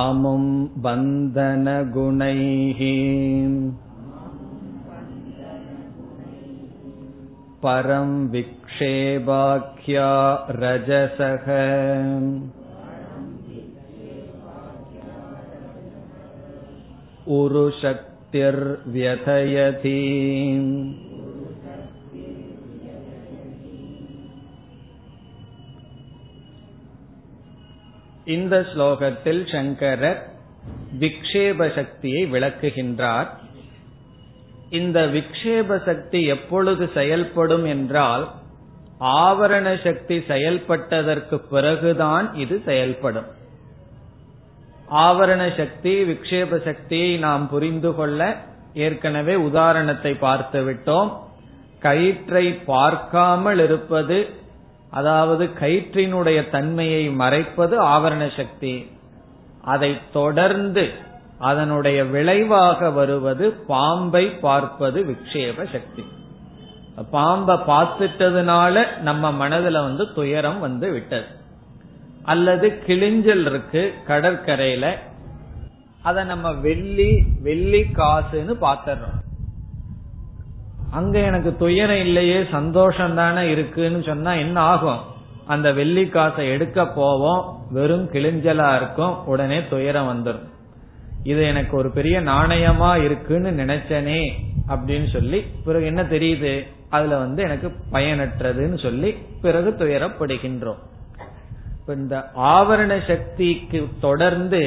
अमुं 0.05 0.43
बन्धनगुणैः 0.85 2.81
परं 7.63 8.11
विक्षेपाख्या 8.33 10.11
रजसः 10.63 11.47
उरुशक्तिर्व्यथयति 17.39 19.97
இந்த 28.26 28.66
ஸ்லோகத்தில் 28.74 29.52
சங்கரர் 29.52 30.32
விக்ஷேப 31.00 31.76
சக்தியை 31.76 32.32
விளக்குகின்றார். 32.32 33.28
இந்த 34.70 35.06
விக்ஷேப 35.06 35.84
சக்தி 35.84 36.26
எப்பொழுது 36.26 36.90
செயல்படும் 36.94 37.66
என்றால் 37.66 38.32
ஆவரண 39.00 39.84
சக்தி 39.84 40.18
செயல்பட்டதற்கு 40.18 41.38
பிறகுதான் 41.38 42.36
இது 42.36 42.62
செயல்படும். 42.66 43.26
ஆவரண 44.92 45.58
சக்தி 45.58 46.04
விக்ஷேப 46.04 46.64
சக்தியை 46.64 47.18
நாம் 47.18 47.50
புரிந்து 47.50 47.96
கொள்ள 47.96 48.36
ஏற்கனவே 48.74 49.36
உதாரணத்தை 49.36 50.14
பார்த்து 50.14 50.62
விட்டோம் 50.66 51.12
கயிற்றை 51.80 52.54
பார்க்காமல் 52.66 53.60
இருப்பது 53.60 54.30
அதாவது 54.94 55.50
கயிற்றினுடைய 55.60 56.50
தன்மையை 56.50 57.10
மறைப்பது 57.10 57.76
ஆவரண 57.84 58.36
சக்தி. 58.38 58.92
அதை 59.62 59.98
தொடர்ந்து 60.14 60.90
அதனுடைய 61.40 62.06
விளைவாக 62.06 62.90
வருவது 62.90 63.52
பாம்பை 63.52 64.26
பார்ப்பது 64.30 65.00
விக்ஷேப 65.04 65.56
சக்தி. 65.72 66.04
பாம்பை 67.12 67.56
பார்த்துட்டதுனால 67.56 69.00
நம்ம 69.00 69.32
மனதுல 69.32 69.82
வந்து 69.82 70.14
துயரம் 70.14 70.60
வந்து 70.60 70.92
விட்டது. 70.92 71.26
அல்லது 72.24 72.68
கிழிஞ்சல் 72.88 73.46
இருக்கு 73.46 73.94
கடற்கரையில. 74.08 74.86
அத 76.02 76.24
நம்ம 76.24 76.52
வெள்ளி 76.52 77.24
வெள்ளி 77.42 77.82
காசுன்னு 77.82 78.54
பாத்துறோம் 78.62 79.20
அங்க 80.94 81.20
எனக்கு 81.20 81.52
துயரம் 81.56 82.02
இல்லையே 82.06 82.40
சந்தோஷம் 82.52 83.16
தானே 83.16 83.44
இருக்குன்னு 83.52 84.02
சொன்னா 84.04 84.32
என்ன 84.34 84.60
ஆகும்? 84.60 85.02
அந்த 85.46 85.68
வெள்ளி 85.74 86.08
காசை 86.08 86.44
எடுக்க 86.50 86.88
போவோம் 86.88 87.42
வெறும் 87.72 88.06
கிழிஞ்சலா 88.12 88.76
இருக்கும் 88.76 89.26
உடனே 89.26 89.60
துயரம் 89.70 90.10
வந்துடும் 90.10 90.46
இது 91.24 91.42
எனக்கு 91.44 91.78
ஒரு 91.78 91.90
பெரிய 91.92 92.22
நாணயமா 92.22 93.04
இருக்குன்னு 93.04 93.52
நினைச்சனே 93.64 94.22
அப்படின்னு 94.68 95.08
சொல்லி 95.12 95.40
பிறகு 95.66 95.86
என்ன 95.86 96.04
தெரியுது? 96.04 96.54
அதுல 96.90 97.18
வந்து 97.18 97.44
எனக்கு 97.44 97.70
பயனற்றதுன்னு 97.92 98.82
சொல்லி 98.82 99.12
பிறகு 99.42 99.70
துயரப்படுகின்றோம். 99.80 100.82
இந்த 101.88 102.18
ஆவரண 102.38 102.92
சக்திக்கு 103.08 103.88
தொடர்ந்து 104.02 104.62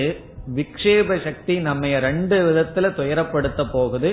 விக்ஷேப 0.54 1.24
சக்தி 1.24 1.54
நம்ம 1.58 1.98
ரெண்டு 1.98 2.36
விதத்துல 2.48 2.88
துயரப்படுத்த 3.00 3.64
போகுது. 3.72 4.10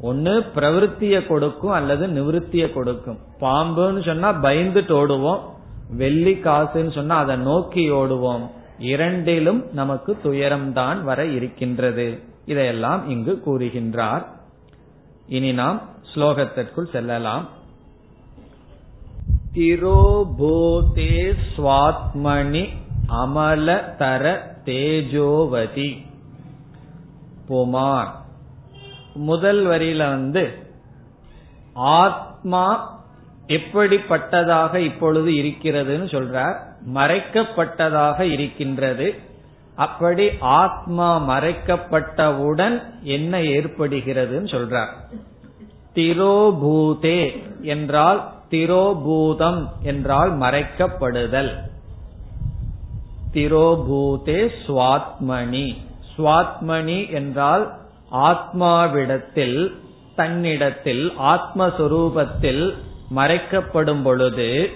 ஒன்னு 0.00 0.44
பிரவருத்திய 0.54 1.26
கொடுக்கும் 1.26 1.70
அல்லது 1.70 2.06
நிவிருத்திய 2.06 2.72
கொடுக்கும். 2.72 3.18
பாம்புன்னு 3.40 4.04
சொன்னா 4.04 4.32
பயந்துட்டு 4.32 4.92
ஓடுவோம். 4.92 5.40
வெள்ளி 5.90 6.32
காசுன்னு 6.32 6.92
சொன்னா 6.92 7.16
அதை 7.16 7.36
நோக்கி 7.36 7.90
ஓடுவோம். 7.90 8.50
இரண்டிலும் 8.78 9.64
நமக்கு 9.72 10.18
துயரம்தான் 10.24 11.02
வர 11.02 11.24
இருக்கின்றது. 11.24 12.20
இதையெல்லாம் 12.44 13.08
இங்கு 13.08 13.42
கூறுகின்றார். 13.46 14.26
இனி 15.28 15.52
நாம் 15.52 15.80
ஸ்லோகத்திற்குள் 16.14 16.90
செல்லலாம். 16.92 17.48
திரோபூதே 19.54 21.34
ஸ்வாத்மணி 21.56 22.68
அமலதர 23.08 24.38
தேஜோவதி. 24.64 26.06
புமார். 27.48 28.19
முதல் 29.20 29.66
வரியில 29.66 29.96
வந்து 29.96 30.58
ஆத்மா 31.74 32.64
எப்படிப்பட்டதாக 33.46 34.74
இப்பொழுது 34.74 35.30
இருக்கிறதுன்னு 35.30 36.08
சொல்றார். 36.10 36.56
மறைக்கப்பட்டதாக 36.94 38.20
இருக்கின்றது. 38.20 39.14
அப்படி 39.74 40.28
ஆத்மா 40.40 41.08
மறைக்கப்பட்டவுடன் 41.28 42.82
என்ன 43.02 43.38
ஏற்படுகிறதுன்னு 43.38 44.50
சொல்றார். 44.50 44.92
திரோபூதே 45.94 47.18
என்றால் 47.60 48.32
திரோபூதம் 48.50 49.68
என்றால் 49.82 50.38
மறைக்கப்படுதல். 50.38 51.52
திரோபூதே 53.32 54.50
சுவாத்மணி 54.66 55.76
சுவாத்மணி 56.16 57.10
என்றால் 57.10 57.79
ஆத்மாவிடத்தில் 58.10 59.74
தன்னிடத்தில் 60.16 61.18
ஆத்மஸ்வரூபத்தில் 61.18 62.74
மறைக்கப்படும் 63.16 64.02
பொழுது 64.02 64.70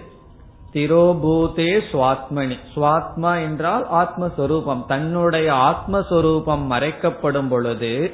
திரோபூதே 0.72 1.80
சுவாத்மணி 1.92 2.58
சுவாத்மா 2.74 3.42
என்றால் 3.42 3.86
ஆத்மஸ்வரூபம். 3.92 4.86
தன்னுடைய 4.86 5.52
ஆத்மஸ்வரூபம் 5.52 6.66
மறைக்கப்படும் 6.66 7.48
பொழுது 7.48 8.12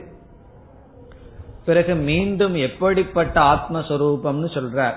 பிறகு 1.64 1.94
மீண்டும் 1.94 2.54
எப்படிப்பட்ட 2.54 3.40
ஆத்மஸ்வரூபம்னு 3.40 4.50
சொல்றார். 4.54 4.94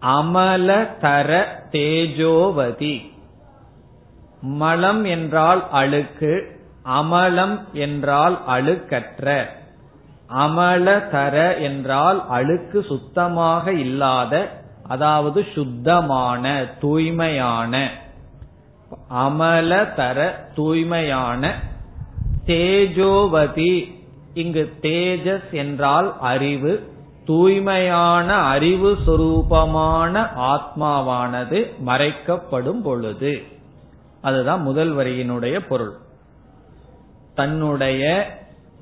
அமல 0.00 0.96
தர 1.00 1.62
தேஜோவதி. 1.70 3.16
மலம் 4.40 5.04
என்றால் 5.04 5.70
அழுக்கு 5.70 6.57
அமலம் 6.88 7.72
என்றால் 7.72 8.40
அழுக்கற்ற. 8.46 9.44
அமலதர 10.36 11.60
என்றால் 11.60 12.28
அழுக்கு 12.28 12.82
சுத்தமாக 12.82 13.72
இல்லாத 13.72 14.62
அதாவது 14.88 15.46
சுத்தமான 15.54 16.66
தூய்மையான. 16.80 17.90
அமலதர 19.14 20.30
தூய்மையான. 20.54 21.60
தேஜோவதி 22.46 23.94
இங்கு 24.34 24.72
தேஜஸ் 24.80 25.50
என்றால் 25.50 26.16
அறிவு. 26.20 26.92
தூய்மையான 27.24 28.34
அறிவு 28.34 28.98
சுரூபமான 29.06 30.26
ஆத்மாவானது 30.36 31.78
மறைக்கப்படும் 31.86 32.82
பொழுது. 32.82 33.42
அதுதான் 34.22 34.62
முதல் 34.62 34.96
வரியினுடைய 34.96 35.66
பொருள். 35.68 36.06
தன்னுடைய 37.38 38.02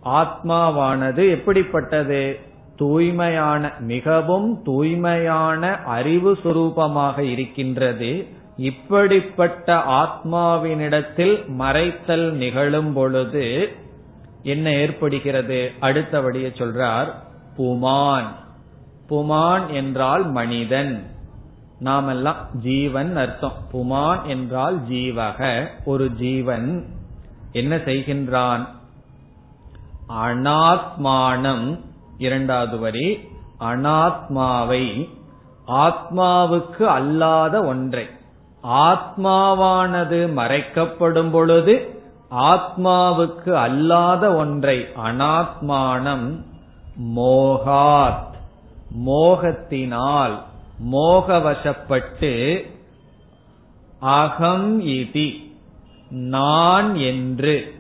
ஆத்மாவானது 0.05 1.31
எப்படிப்பட்டது? 1.31 2.21
தூய்மையான 2.77 3.73
மிகவும் 3.79 4.63
தூய்மையான 4.63 5.77
அறிவு 5.77 6.33
சுரூபமாக 6.45 7.19
இருக்கின்றது. 7.19 8.11
இப்படிப்பட்ட 8.57 9.77
ஆத்மாவினிடத்தில் 9.77 11.35
மறைத்தல் 11.59 12.31
நிகழும் 12.33 12.93
பொழுது 12.93 13.73
என்ன 14.43 14.73
ஏற்படுகிறது? 14.73 15.73
அடுத்தபடியே 15.81 16.51
சொல்றார் 16.59 17.11
புமான். 17.59 18.31
புமான் 19.09 19.67
என்றால் 19.73 20.31
மனிதன். 20.31 21.07
நாமெல்லாம் 21.79 22.49
ஜீவன் 22.63 23.17
அர்த்தம். 23.17 23.59
புமான் 23.73 24.25
என்றால் 24.27 24.79
ஜீவக. 24.91 25.67
ஒரு 25.85 26.13
ஜீவன் 26.13 26.87
என்ன 27.57 27.77
செய்கின்றான்? 27.77 28.69
அனாத்மானம். 30.09 31.81
இரண்டாவது 32.19 32.79
வரி. 32.79 33.29
அனாத்மாவை 33.61 35.09
ஆத்மாவுக்கு 35.69 36.83
அல்லாத 36.83 37.65
ஒன்றை. 37.65 38.07
ஆத்மாவானது 38.63 40.33
மறைக்கப்படும் 40.33 41.31
பொழுது 41.31 42.03
ஆத்மாவுக்கு 42.31 43.53
அல்லாத 43.53 44.35
ஒன்றை. 44.35 44.79
அனாத்மானம் 44.79 46.45
மோகாத். 47.17 48.35
மோகத்தினால் 49.07 50.39
மோகவசப்பட்டு 50.93 52.65
அகம் 54.01 54.81
இதி. 54.81 55.46
நான் 56.11 56.97
என்று. 56.97 57.75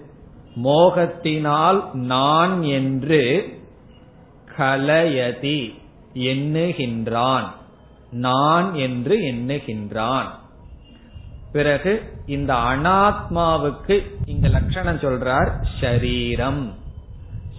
மோகத்தினால் 0.64 1.92
நான் 1.92 2.62
என்று 2.62 3.48
கலயதி 4.58 5.74
எண்ணுகின்றான். 6.14 7.44
நான் 8.10 8.74
என்று 8.74 9.16
எண்ணுகின்றான். 9.16 10.26
பிறகு 11.52 12.12
இந்த 12.26 12.54
அனாத்மாவுக்கு 12.54 14.02
இங்க 14.24 14.48
லட்சணம் 14.48 14.98
சொல்றார் 14.98 15.50
ஷரீரம். 15.80 16.72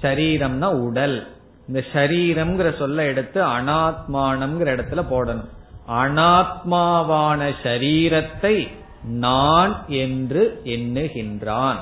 ஷரீரம்னா 0.02 0.66
உடல். 0.66 1.28
இந்த 1.68 1.84
ஷரீரம்ங்கிற 1.94 2.78
சொல்ல 2.78 3.04
எடுத்து 3.04 3.44
அனாத்மானம்ங்கிற 3.44 4.76
இடத்துல 4.76 5.06
போடணும். 5.12 5.50
அனாத்மாவான 5.92 7.54
ஷரீரத்தை 7.64 8.68
நான் 9.08 9.84
என்று 9.88 10.62
எண்ணுகின்றான். 10.64 11.76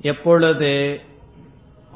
எப்பொழுது 0.00 1.00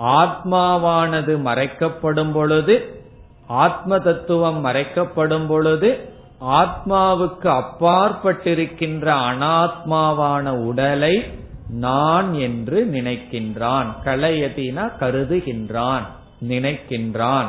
ஆத்மாவானது 0.01 1.41
மறைக்கப்படும் 1.41 2.33
பொழுது 2.33 3.03
ஆத்ம 3.47 3.99
தத்துவம் 3.99 4.65
மறைக்கப்படும் 4.65 5.47
பொழுது 5.47 6.13
ஆத்மாவுக்கு 6.41 7.63
அப்பாற்பட்டிருக்கின்ற 7.63 9.13
அனாத்மாவான 9.13 10.49
உடலை 10.49 11.25
நான் 11.69 12.35
என்று 12.35 12.89
நினைக்கின்றான். 12.93 13.87
களையதினா 14.05 14.93
கருதுகின்றான் 15.01 16.03
நினைக்கின்றான். 16.49 17.47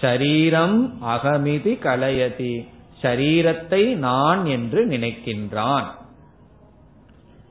ஷரீரம் 0.00 0.92
அகமிதி 1.08 1.78
களையதி. 1.78 2.68
சரீரத்தை 3.02 3.94
நான் 3.94 4.46
என்று 4.46 4.86
நினைக்கின்றான். 4.86 5.84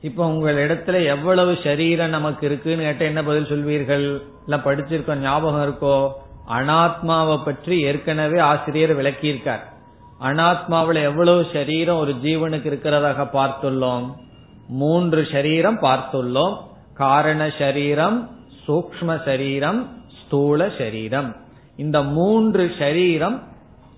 இப்ப 0.00 0.26
உங்களிடத்துல 0.28 1.04
எவ்வளவு 1.04 1.58
சரீரம் 1.64 2.08
நமக்கு 2.08 2.46
இருக்குன்னு 2.46 2.82
கேட்ட 2.82 3.04
என்ன 3.04 3.22
பதில் 3.22 3.44
சொல்வீர்கள்? 3.44 4.22
எல்லாம் 4.44 4.64
படிச்சிருக்கோம் 4.64 5.16
ஞாபகம் 5.16 5.62
இருக்கோ? 5.68 6.10
அனாத்மாவை 6.48 7.44
பற்றி 7.44 7.80
ஏற்கனவே 7.80 8.38
ஆசிரியர் 8.38 8.98
விளக்கியிருக்கார். 8.98 9.64
அனாத்மாவில் 10.20 11.02
எவ்வளவு 11.02 11.46
சரீரம் 11.52 11.98
ஒரு 11.98 12.12
ஜீவனுக்கு 12.12 12.68
இருக்கிறதாக 12.70 13.28
பார்த்துள்ளோம்? 13.32 14.06
மூன்று 14.68 15.28
சரீரம் 15.32 15.78
பார்த்துள்ளோம். 15.78 16.56
காரண 16.94 17.50
சரீரம் 17.58 18.30
சூக்ம 18.66 19.24
சரீரம் 19.24 19.88
ஸ்தூல 20.20 20.70
சரீரம். 20.78 21.36
இந்த 21.76 22.02
மூன்று 22.02 22.74
சரீரம் 22.78 23.48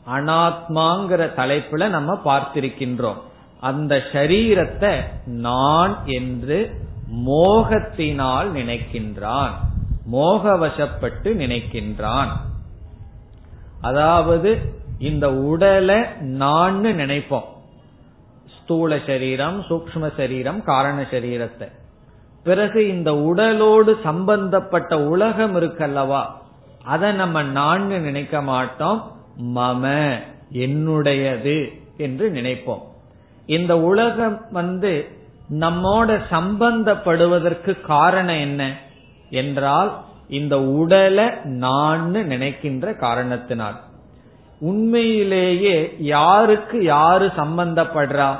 அனாத்மாங்கிற 0.06 1.28
தலைப்புல 1.36 1.88
நம்ம 1.88 2.20
பார்த்திருக்கின்றோம். 2.24 3.20
அந்த 3.60 4.02
ஷரீரத்தை 4.12 5.02
நான் 5.24 5.96
என்று 6.04 6.80
மோகத்தினால் 7.26 8.48
நினைக்கின்றான். 8.52 9.50
மோகவசப்பட்டு 10.12 11.34
நினைக்கின்றான். 11.34 12.28
அதாவது 13.80 14.74
இந்த 14.98 15.34
உடலை 15.34 16.00
நான் 16.18 16.84
நினைப்போம். 16.84 17.44
ஸ்தூல 18.62 18.98
சரீரம் 19.06 19.60
சூக்ம 19.60 20.16
சரீரம் 20.16 20.64
காரண 20.64 21.06
சரீரத்தை. 21.10 21.68
பிறகு 22.44 22.88
இந்த 22.88 23.14
உடலோடு 23.14 23.98
சம்பந்தப்பட்ட 24.02 25.04
உலகம் 25.04 25.56
இருக்கல்லவா? 25.56 26.22
அதை 26.84 27.12
நம்ம 27.12 27.42
நான் 27.42 27.86
நினைக்க 27.86 28.42
மாட்டோம். 28.42 29.12
மம 29.40 30.14
என்னுடையது 30.52 31.72
என்று 31.96 32.30
நினைப்போம். 32.30 32.82
இந்த 33.46 33.80
உலகம் 33.80 34.46
வந்து 34.50 35.08
நம்மோட 35.60 36.20
சம்பந்தப்படுவதற்கு 36.30 37.80
காரணம் 37.80 38.38
என்ன 38.38 38.76
என்றால் 39.30 40.04
இந்த 40.28 40.62
உடலை 40.62 41.28
நான் 41.44 42.10
நினைக்கின்ற 42.10 42.94
காரணத்தினால். 42.94 43.80
உண்மையிலேயே 44.60 45.94
யாருக்கு 45.98 46.82
யாரு 46.82 47.26
சம்பந்தப்படுறா? 47.26 48.36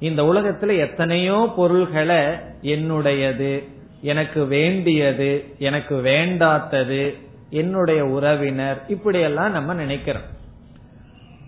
இந்த 0.00 0.22
உலகத்துல 0.22 0.78
எத்தனையோ 0.78 1.52
பொருள்களை 1.56 2.22
என்னுடையது 2.62 3.68
எனக்கு 4.02 4.46
வேண்டியது 4.46 5.44
எனக்கு 5.58 5.96
வேண்டாத்தது 5.96 7.14
என்னுடைய 7.54 8.00
உறவினர் 8.06 8.78
இப்படியெல்லாம் 8.88 9.50
நம்ம 9.50 9.74
நினைக்கிறோம். 9.74 10.28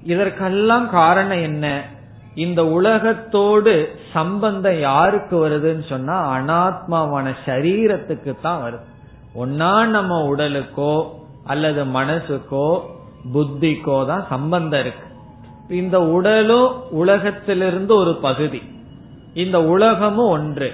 இதற்கெல்லாம் 0.03 0.90
காரணம் 0.90 1.42
என்ன? 1.42 1.66
இந்த 2.35 2.61
உலகத்தோடு 2.66 3.73
சம்பந்தம் 4.12 4.81
யாருக்கு 4.81 5.35
வருதுன்னு 5.49 5.85
சொன்னா 5.88 6.16
அனாத்மாவான 6.37 7.35
சரீரத்துக்கு 7.47 8.35
தான் 8.42 8.61
வருது. 8.62 8.85
ஒன்னா 9.38 9.73
நம்ம 9.87 10.19
உடலுக்கோ 10.35 10.95
அல்லது 11.45 11.85
மனசுக்கோ 11.85 12.69
புத்திக்கோ 13.35 13.99
தான் 14.07 14.27
சம்பந்தம் 14.29 14.81
இருக்கு. 14.81 15.09
இந்த 15.69 15.97
உடலும் 16.16 16.90
உலகத்திலிருந்து 16.90 17.95
ஒரு 17.95 18.14
பகுதி. 18.16 18.62
இந்த 19.35 19.59
உலகமும் 19.64 20.31
ஒன்று. 20.31 20.71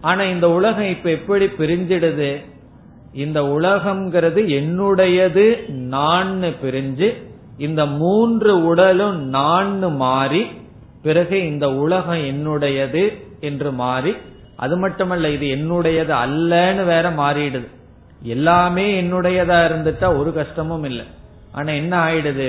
ஆனா 0.00 0.22
இந்த 0.22 0.46
உலகம் 0.50 0.88
இப்ப 0.88 1.10
எப்படி 1.10 1.46
பிரிஞ்சிடுது? 1.58 2.30
இந்த 3.22 3.40
உலகம்ங்கிறது 3.56 4.40
என்னுடையது 4.58 5.44
நான் 5.96 6.42
பிரிஞ்சு 6.62 7.08
இந்த 7.58 7.82
மூன்று 8.00 8.52
உடலும் 8.64 9.18
நான் 9.36 9.94
மாறி 9.96 10.42
பிறகு 11.02 11.36
இந்த 11.46 11.66
உலகம் 11.74 12.22
என்னுடையது 12.30 13.04
என்று 13.40 13.70
மாறி 13.82 14.12
அது 14.56 14.74
மட்டுமல்ல 14.76 15.30
இது 15.36 15.46
என்னுடையது 15.56 16.12
அல்லன்னு 16.24 16.82
வேற 16.84 17.06
மாறிடுது. 17.22 17.66
எல்லாமே 18.34 18.86
என்னுடையதா 19.02 19.58
இருந்துட்டா 19.68 20.08
ஒரு 20.18 20.30
கஷ்டமும் 20.32 20.84
இல்லை. 20.84 21.06
ஆனா 21.52 21.72
என்ன 21.72 21.92
ஆயிடுது? 22.06 22.48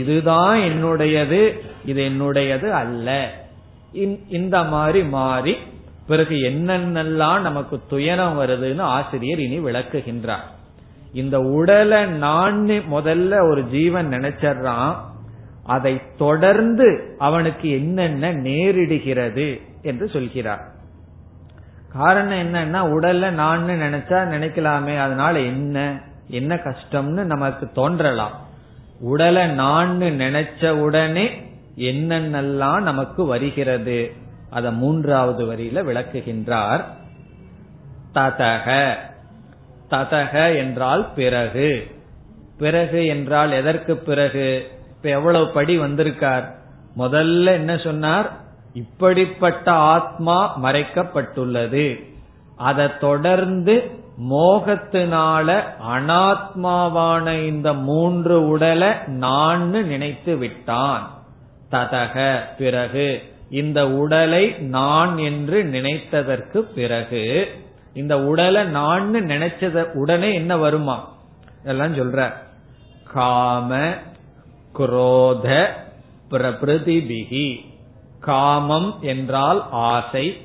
இதுதான் 0.00 0.58
என்னுடையது 0.68 1.40
இது 1.84 2.00
என்னுடையது 2.10 2.68
அல்ல. 2.82 3.08
இந்த 4.38 4.56
மாதிரி 4.74 5.02
மாறி 5.16 5.54
பிறகு 6.06 6.34
என்னென்னலாம் 6.34 7.40
நமக்கு 7.40 7.80
துயரம் 7.88 8.40
வருதுன்னு 8.40 8.80
ஆசிரியர் 8.80 9.38
இனி 9.38 9.60
விளக்குகின்றார். 9.60 10.46
இந்த 11.12 11.40
உடலை 11.40 12.06
நான் 12.06 12.68
முதல்ல 12.68 13.50
ஒரு 13.50 13.64
ஜீவன் 13.64 14.08
நினைச்சிடறான். 14.08 14.94
அதை 15.64 16.00
தொடர்ந்து 16.18 17.14
அவனுக்கு 17.18 17.70
என்னென்ன 17.70 18.32
நேரிடுகிறது 18.32 19.60
என்று 19.82 20.08
சொல்கிறார். 20.08 20.74
காரணம் 21.92 22.54
என்னன்னா 22.54 22.78
உடல்ல 22.92 23.30
நான் 23.30 23.68
நினைச்சா 23.68 24.18
நினைக்கலாமே 24.34 24.98
அதனால 24.98 25.40
என்ன 25.40 26.00
என்ன 26.28 26.54
கஷ்டம்னு 26.54 27.24
நமக்கு 27.24 27.70
தோன்றலாம். 27.72 28.44
உடலை 29.00 29.46
நான் 29.46 30.00
நினைச்ச 30.02 30.70
உடனே 30.70 31.54
என்னென்னலாம் 31.76 32.80
நமக்கு 32.80 33.24
வருகிறது? 33.24 34.12
அத 34.50 34.70
மூன்றாவது 34.70 35.44
வரியில 35.44 35.84
விளக்குகின்றார். 35.84 36.84
ததக. 38.14 38.94
ததக 39.90 40.56
என்றால் 40.56 41.12
பிறகு. 41.14 41.86
பிறகு 42.58 43.06
என்றால் 43.06 43.50
எதற்கு 43.50 43.96
பிறகு? 43.96 44.70
இப்ப 44.96 45.08
எவ்வளவு 45.08 45.50
படி 45.50 45.78
வந்திருக்கார்? 45.78 46.54
முதல்ல 46.98 47.44
என்ன 47.44 47.76
சொன்னார்? 47.76 48.30
இப்படிப்பட்ட 48.72 49.72
ஆத்மா 49.72 50.58
மறைக்கப்பட்டுள்ளது. 50.62 52.14
அதை 52.56 52.88
தொடர்ந்து 53.00 53.90
மோகத்தினால 54.30 55.62
அனாத்மாவான 55.92 57.46
இந்த 57.46 57.72
மூன்று 57.72 58.48
உடலை 58.48 58.92
நான் 59.06 59.68
நினைத்து 59.68 60.36
விட்டான். 60.36 61.10
ததக 61.70 62.40
பிறகு. 62.58 63.34
இந்த 63.50 63.88
உடலை 63.88 64.48
நான் 64.48 65.18
என்று 65.18 65.62
நினைத்ததற்கு 65.62 66.58
பிறகு 66.58 67.48
இந்த 67.94 68.24
உடலை 68.24 68.64
நான் 68.64 69.14
நினைச்சத 69.14 69.92
உடனே 69.92 70.34
என்ன 70.34 70.56
வருமா? 70.56 71.14
எல்லாம் 71.64 71.94
சொல்ற. 71.94 72.32
காம 73.04 73.94
குரோத 74.74 75.66
பிரபிருதிபிகி 76.30 77.60
காமம் 78.20 78.98
என்றால் 79.00 79.66
ஆசை 79.70 80.40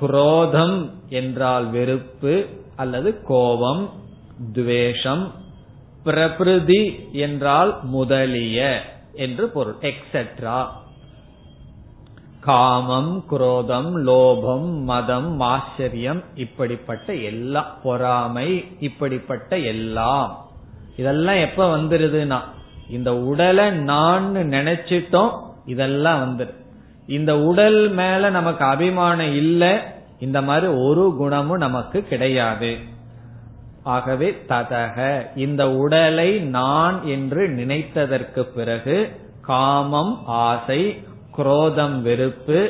குரோதம் 0.00 0.90
என்றால் 1.08 1.66
வெறுப்பு 1.66 2.46
அல்லது 2.76 3.22
கோபம் 3.22 3.90
துவேஷம் 4.52 5.32
பிரபிருதி 6.04 7.08
என்றால் 7.12 7.78
முதலிய 7.82 8.82
என்று 9.12 9.48
பொருள் 9.48 9.76
எக்ஸெட்ரா 9.80 10.68
காமம் 12.44 13.24
குரோதம் 13.30 13.90
லோபம் 14.06 14.82
மதம் 14.82 15.40
ஆச்சரியம் 15.40 16.22
இப்படிப்பட்ட 16.34 17.14
எல்லா 17.14 17.60
பொறாமை 17.82 18.64
இப்படிப்பட்ட 18.80 19.58
எல்லாம். 19.58 20.46
இதெல்லாம் 20.96 21.36
எப்ப 21.36 21.76
வந்துருதுன்னா 21.76 22.40
இந்த 22.88 23.16
உடலை 23.16 23.70
நான் 23.70 24.36
நினைச்சிட்டோம் 24.36 25.30
இதெல்லாம் 25.66 26.20
வந்துரு. 26.22 26.54
இந்த 27.06 27.38
உடல் 27.38 27.88
மேல 27.88 28.30
நமக்கு 28.30 28.64
அபிமானம் 28.64 29.34
இல்லை 29.34 29.72
இந்த 30.18 30.42
மாதிரி 30.42 30.72
ஒரு 30.72 31.14
குணமும் 31.18 31.58
நமக்கு 31.58 32.02
கிடையாது. 32.02 32.76
ஆகவே 33.82 34.44
ததக 34.48 35.26
இந்த 35.36 35.70
உடலை 35.70 36.38
நான் 36.38 37.06
என்று 37.06 37.48
நினைத்ததற்கு 37.48 38.42
பிறகு 38.42 39.20
காமம் 39.40 40.22
ஆசை 40.26 41.04
குரோதம் 41.36 42.02
வெறுப்பு 42.02 42.60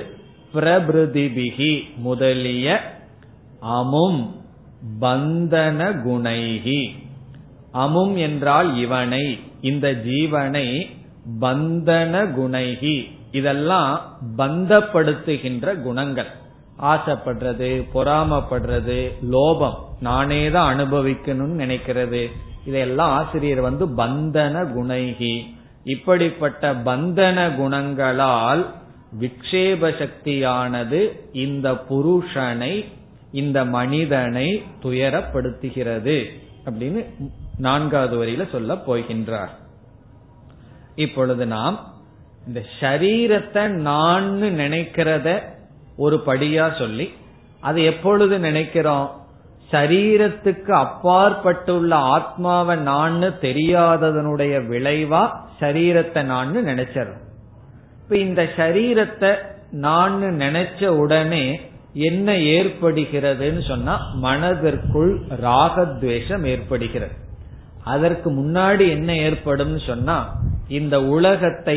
பிரபிருதிபிகி 0.54 1.72
முதலிய 1.96 2.80
அமும் 3.60 4.20
பந்தன 5.00 5.78
குணைகி 6.04 6.82
அமும் 7.72 8.16
என்றால் 8.16 8.76
இவனை 8.76 9.38
இந்த 9.60 9.92
ஜீவனை 9.92 10.66
பந்தன 11.40 12.14
குணைகி 12.36 12.96
இதெல்லாம் 13.32 13.92
பந்தப்படுத்துகின்ற 14.38 15.82
குணங்கள். 15.82 16.30
ஆசைப்படுறது 16.82 17.68
பொறாமப்படுறது 17.94 18.98
லோபம் 19.30 19.78
நானே 20.00 20.50
தான் 20.50 20.70
அனுபவிக்கணும்னு 20.72 21.58
நினைக்கிறது. 21.64 22.22
இதெல்லாம் 22.66 23.10
ஆசிரியர் 23.10 23.60
வந்து 23.60 23.86
பந்தன 23.86 24.64
குணைகி 24.74 25.34
இப்படிப்பட்ட 25.84 26.74
பந்தன 26.74 27.56
குணங்களால் 27.56 28.66
விக்ஷேப 29.20 29.88
சக்தியானது 29.98 31.20
இந்த 31.32 31.72
புருஷனை 31.72 32.84
இந்த 33.30 33.64
மனிதனை 33.64 34.62
துயரப்படுத்துகிறது 34.82 36.24
அப்படின்னு 36.64 37.06
நான்காவது 37.58 38.24
வரியில 38.24 38.50
சொல்ல 38.50 38.74
போகின்றார். 38.74 39.48
இப்பொழுது 40.96 41.46
நாம் 41.46 41.94
இந்த 42.46 42.64
சரீரத்தை 42.80 43.68
நான் 43.68 44.42
நினைக்கிறத 44.42 45.42
ஒரு 45.96 46.22
படியா 46.26 46.78
சொல்லி 46.78 47.12
அது 47.60 47.82
எப்பொழுது 47.82 48.38
நினைக்கிறோம்? 48.38 49.21
சரீரத்துக்கு 49.72 50.72
அப்பாற்பட்டுள்ள 50.84 51.92
ஆத்மாவை 52.14 52.76
நான் 52.90 53.22
தெரியாததனுடைய 53.46 54.54
விளைவா 54.72 55.22
சரீரத்தை 55.60 56.22
நான் 56.32 56.56
நினைச்சிடறோம். 56.70 57.24
இப்ப 58.02 58.16
இந்த 58.16 58.42
சரீரத்தை 58.56 59.30
நான் 59.86 60.16
நினைச்ச 60.44 60.86
உடனே 61.02 61.44
என்ன 62.08 62.32
ஏற்படுகிறதுன்னு 62.32 63.62
சொன்னா 63.68 63.94
மனதிற்குள் 64.24 65.12
ராகத்வேஷம் 65.42 66.44
ஏற்படுகிறது. 66.52 67.14
அதற்கு 67.84 68.28
முன்னாடி 68.30 68.84
என்ன 68.96 69.10
ஏற்படும் 69.26 69.78
சொன்னா 69.78 70.16
இந்த 70.78 70.96
உலகத்தை 71.16 71.76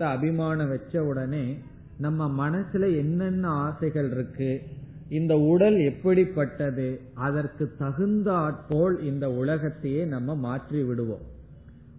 சரீரத்தை 0.00 0.16
அபிமானம் 0.16 0.70
வச்ச 0.72 1.02
உடனே 1.10 1.44
நம்ம 2.04 2.20
மனசுல 2.42 2.84
என்னென்ன 3.00 3.44
ஆசைகள் 3.64 4.08
இருக்கு 4.14 4.50
இந்த 5.18 5.32
உடல் 5.52 5.76
எப்படிப்பட்டது 5.90 6.86
அதற்கு 7.26 7.64
தகுந்த 7.80 8.30
போல் 8.68 8.96
இந்த 9.10 9.26
உலகத்தையே 9.40 10.02
நம்ம 10.14 10.34
மாற்றி 10.46 10.80
விடுவோம். 10.88 11.24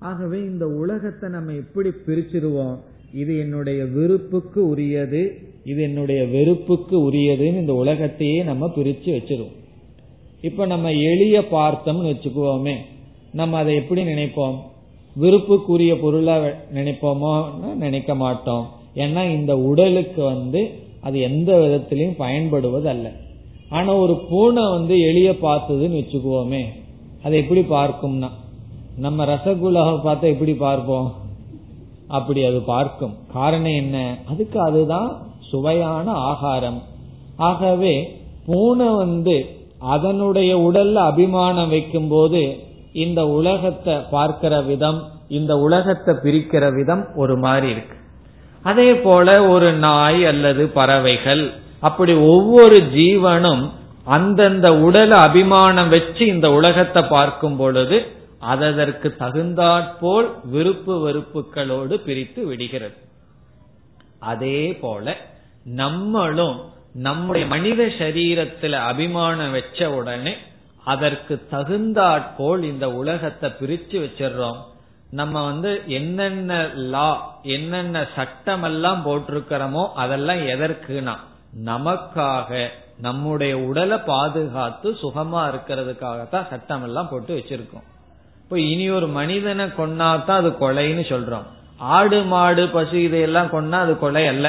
ஆகவே 0.10 0.38
இந்த 0.52 0.66
உலகத்தை 0.82 1.28
நம்ம 1.30 1.54
எப்படி 1.64 1.90
பிரிச்சிருவோம்? 2.06 2.76
இது 3.22 3.34
என்னுடைய 3.44 3.82
விருப்புக்கு 3.98 4.60
உரியது 4.74 5.22
இது 5.72 5.80
என்னுடைய 5.90 6.22
வெறுப்புக்கு 6.36 6.96
உரியதுன்னு 7.08 7.64
இந்த 7.64 7.76
உலகத்தையே 7.84 8.40
நம்ம 8.50 8.72
பிரிச்சு 8.78 9.10
வச்சிருவோம். 9.18 9.58
இப்ப 10.50 10.66
நம்ம 10.74 10.90
எளிய 11.12 11.38
பார்த்தோம்னு 11.56 12.12
வச்சுக்குவோமே 12.12 12.76
நம்ம 13.40 13.58
அதை 13.62 13.74
எப்படி 13.82 14.02
நினைப்போம்? 14.04 14.58
விருப்புக்குரிய 15.20 16.02
பொருளா 16.02 16.36
நினைப்போமோ 16.74 17.34
நினைக்க 17.76 18.16
மாட்டோம். 18.16 18.70
ஏன்னா 18.96 19.32
இந்த 19.32 19.58
உடலுக்கு 19.58 20.24
வந்து 20.24 20.62
அது 21.02 21.20
எந்த 21.20 21.56
விதத்திலையும் 21.56 22.18
பயன்படுவது 22.18 22.90
அல்ல 22.90 23.12
ஆனா 23.70 23.96
ஒரு 23.96 24.16
பூனை 24.30 24.70
வந்து 24.70 25.00
எளிய 25.00 25.32
பார்த்ததுன்னு 25.32 26.00
வச்சுக்குவோமே 26.00 26.64
அதை 27.24 27.40
எப்படி 27.40 27.62
பார்க்கும்னா? 27.62 28.30
நம்ம 28.98 29.26
ரசகுல்லாவை 29.26 29.96
பார்த்தா 30.04 30.22
எப்படி 30.22 30.54
பார்ப்போம்? 30.54 31.14
அப்படி 32.08 32.44
அது 32.44 32.62
பார்க்கும். 32.62 33.14
காரணம் 33.34 33.74
என்ன? 33.74 34.18
அதுக்கு 34.30 34.60
அதுதான் 34.60 35.22
சுவையான 35.40 36.12
ஆகாரம். 36.12 36.82
ஆகவே 37.38 38.18
பூனை 38.46 38.88
வந்து 38.88 39.46
அதனுடைய 39.80 40.58
உடல்ல 40.58 40.94
அபிமானம் 40.94 41.70
வைக்கும் 41.70 42.08
போது 42.08 42.71
இந்த 42.94 43.28
உலகத்தை 43.28 43.96
பார்க்கிற 44.10 44.62
விதம் 44.62 45.12
இந்த 45.28 45.58
உலகத்தை 45.58 46.14
பிரிக்கிற 46.16 46.64
விதம் 46.76 47.04
ஒரு 47.16 47.38
மாதிரி 47.38 47.72
இருக்கு. 47.72 47.96
அதே 48.64 48.96
போல 48.96 49.44
ஒரு 49.44 49.74
நாய் 49.74 50.26
அல்லது 50.26 50.68
பறவைகள் 50.68 51.52
அப்படி 51.80 52.14
ஒவ்வொரு 52.14 52.78
ஜீவனும் 52.78 53.70
அந்தந்த 54.06 54.70
உடல 54.72 55.10
அபிமானம் 55.10 55.90
வச்சு 55.90 56.26
இந்த 56.26 56.52
உலகத்தை 56.52 57.04
பார்க்கும் 57.04 57.56
பொழுது 57.56 58.20
அதற்கு 58.40 59.16
தகுந்தாற்போல் 59.18 60.30
விருப்பு 60.44 60.94
வெறுப்புகளோடு 61.08 61.96
பிரித்து 61.96 62.46
விடுகிறது. 62.46 62.96
அதே 64.20 64.74
போல 64.74 65.16
நம்மளும் 65.64 66.60
நம்முடைய 66.94 67.48
மனித 67.48 67.84
சரீரத்துல 67.86 68.72
அபிமானம் 68.72 69.52
வச்ச 69.52 69.92
உடனே 69.92 70.34
அதற்கு 70.84 71.48
தகுந்தாற்போல் 71.50 72.64
இந்த 72.64 72.92
உலகத்தை 72.92 73.50
பிரிச்சு 73.62 73.98
வச்சிடுறோம். 74.04 74.60
நம்ம 75.10 75.46
வந்து 75.46 75.82
என்னென்ன 75.88 76.70
லா 76.74 77.10
என்னென்ன 77.44 78.08
சட்டம் 78.16 78.64
எல்லாம் 78.64 79.02
போட்டிருக்கிறோமோ 79.06 79.84
அதெல்லாம் 79.96 80.38
எதற்குனா 80.38 81.16
நமக்காக 81.66 82.68
நம்முடைய 82.98 83.58
உடலை 83.58 83.98
பாதுகாத்து 83.98 84.98
சுகமா 85.04 85.42
இருக்கிறதுக்காகத்தான் 85.52 86.50
சட்டம் 86.50 86.84
எல்லாம் 86.84 87.10
போட்டு 87.10 87.36
வச்சிருக்கோம். 87.36 87.86
இப்போ 88.44 88.60
இனி 88.60 88.90
ஒரு 88.90 89.08
மனிதனை 89.08 89.66
கொன்னாதான் 89.66 90.40
அது 90.42 90.50
கொலைன்னு 90.50 91.04
சொல்றோம். 91.14 91.48
ஆடு 91.78 92.24
மாடு 92.24 92.68
பசு 92.68 93.04
இதையெல்லாம் 93.04 93.48
கொன்னா 93.48 93.72
அது 93.72 94.00
கொலை 94.00 94.28
அல்ல. 94.28 94.48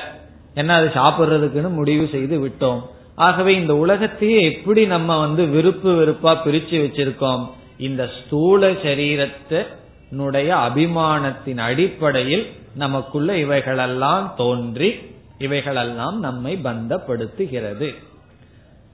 ஏன்னா 0.55 0.69
அது 0.69 0.89
சாப்பிடுறதுக்குன்னு 0.95 1.69
முடிவு 1.69 2.09
செய்து 2.09 2.39
விட்டோம். 2.39 2.83
ஆகவே 3.25 3.53
இந்த 3.55 3.75
உலகத்தையே 3.77 4.39
எப்படி 4.53 4.83
நம்ம 4.87 5.19
வந்து 5.19 5.43
விருப்பு 5.47 5.91
வெறுப்பா 6.01 6.33
பிரிச்சு 6.45 6.77
வச்சிருக்கோம்? 6.85 7.45
இந்த 7.79 8.03
ஸ்தூல 8.19 8.71
சரீரத்தினுடைய 8.85 10.49
அபிமானத்தின் 10.67 11.63
அடிப்படையில் 11.69 12.45
நமக்குள்ள 12.75 13.37
இவைகளெல்லாம் 13.37 14.27
தோன்றி 14.37 14.91
இவைகளெல்லாம் 15.39 16.17
நம்மை 16.21 16.53
பந்தப்படுத்துகிறது. 16.65 17.89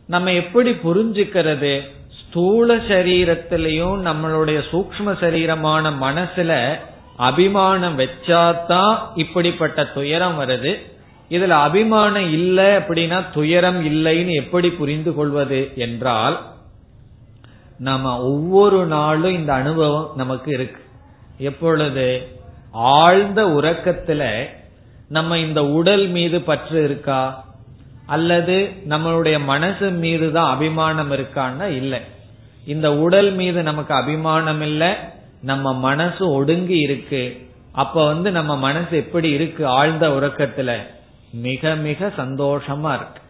நம்ம 0.07 0.33
எப்படி 0.33 0.71
புரிஞ்சுக்கிறது? 0.85 1.73
ஸ்தூல 2.21 2.77
சரீரத்திலையும் 2.77 3.97
நம்மளுடைய 4.09 4.59
சூக்ம 4.73 5.07
சரீரமான 5.23 5.93
மனசுல 6.01 6.53
அபிமானம் 7.17 7.99
வச்சாதான் 7.99 8.95
இப்படிப்பட்ட 9.15 9.85
துயரம் 9.85 10.37
வருது. 10.41 10.73
இதுல 11.31 11.49
அபிமானம் 11.49 12.33
இல்லை 12.33 12.65
அப்படின்னா 12.65 13.33
துயரம் 13.33 13.85
இல்லைன்னு 13.85 14.35
எப்படி 14.35 14.71
புரிந்து 14.71 15.15
கொள்வது 15.15 15.73
என்றால் 15.77 16.47
நம்ம 17.79 18.21
ஒவ்வொரு 18.21 18.87
நாளும் 18.87 19.33
இந்த 19.33 19.53
அனுபவம் 19.53 20.11
நமக்கு 20.17 20.53
இருக்கு. 20.53 20.83
எப்பொழுது 21.39 22.29
ஆழ்ந்த 22.73 23.47
உறக்கத்துல 23.47 24.45
நம்ம 25.09 25.39
இந்த 25.39 25.67
உடல் 25.67 26.07
மீது 26.07 26.41
பற்று 26.41 26.85
இருக்கா? 26.85 27.45
அல்லது 28.07 28.71
நம்மளுடைய 28.89 29.45
மனசு 29.45 29.91
மீது 29.91 30.33
தான் 30.33 30.55
அபிமானம் 30.55 31.13
இருக்கான்னா 31.13 31.67
இல்லை. 31.67 32.01
இந்த 32.67 32.97
உடல் 32.97 33.33
மீது 33.33 33.63
நமக்கு 33.63 33.95
அபிமானம் 33.95 34.61
இல்லை 34.61 34.93
நம்ம 35.43 35.75
மனசு 35.75 36.31
ஒடுங்கி 36.31 36.79
இருக்கு. 36.79 37.47
அப்ப 37.73 38.07
வந்து 38.07 38.31
நம்ம 38.31 38.57
மனசு 38.57 38.97
எப்படி 38.97 39.31
இருக்கு 39.31 39.67
ஆழ்ந்த 39.67 40.09
உறக்கத்துல? 40.09 40.77
மிக 41.33 41.75
மிக 41.75 42.07
சந்தோஷமா 42.07 42.95
இருக்கு. 42.95 43.21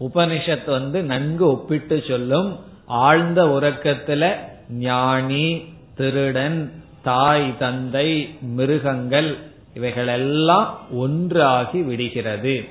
உபனிஷத் 0.00 0.70
வந்து 0.70 1.02
நன்கு 1.02 1.46
ஒப்பிட்டு 1.46 2.02
சொல்லும். 2.08 2.60
ஆழ்ந்த 2.86 3.44
உறக்கத்துல 3.44 4.36
ஞானி 4.68 5.64
திருடன் 5.96 6.82
தாய் 7.02 7.58
தந்தை 7.58 8.38
மிருகங்கள் 8.40 9.38
இவைகளெல்லாம் 9.74 10.78
ஒன்றாகி 10.92 11.82
விடுகிறது. 11.82 12.64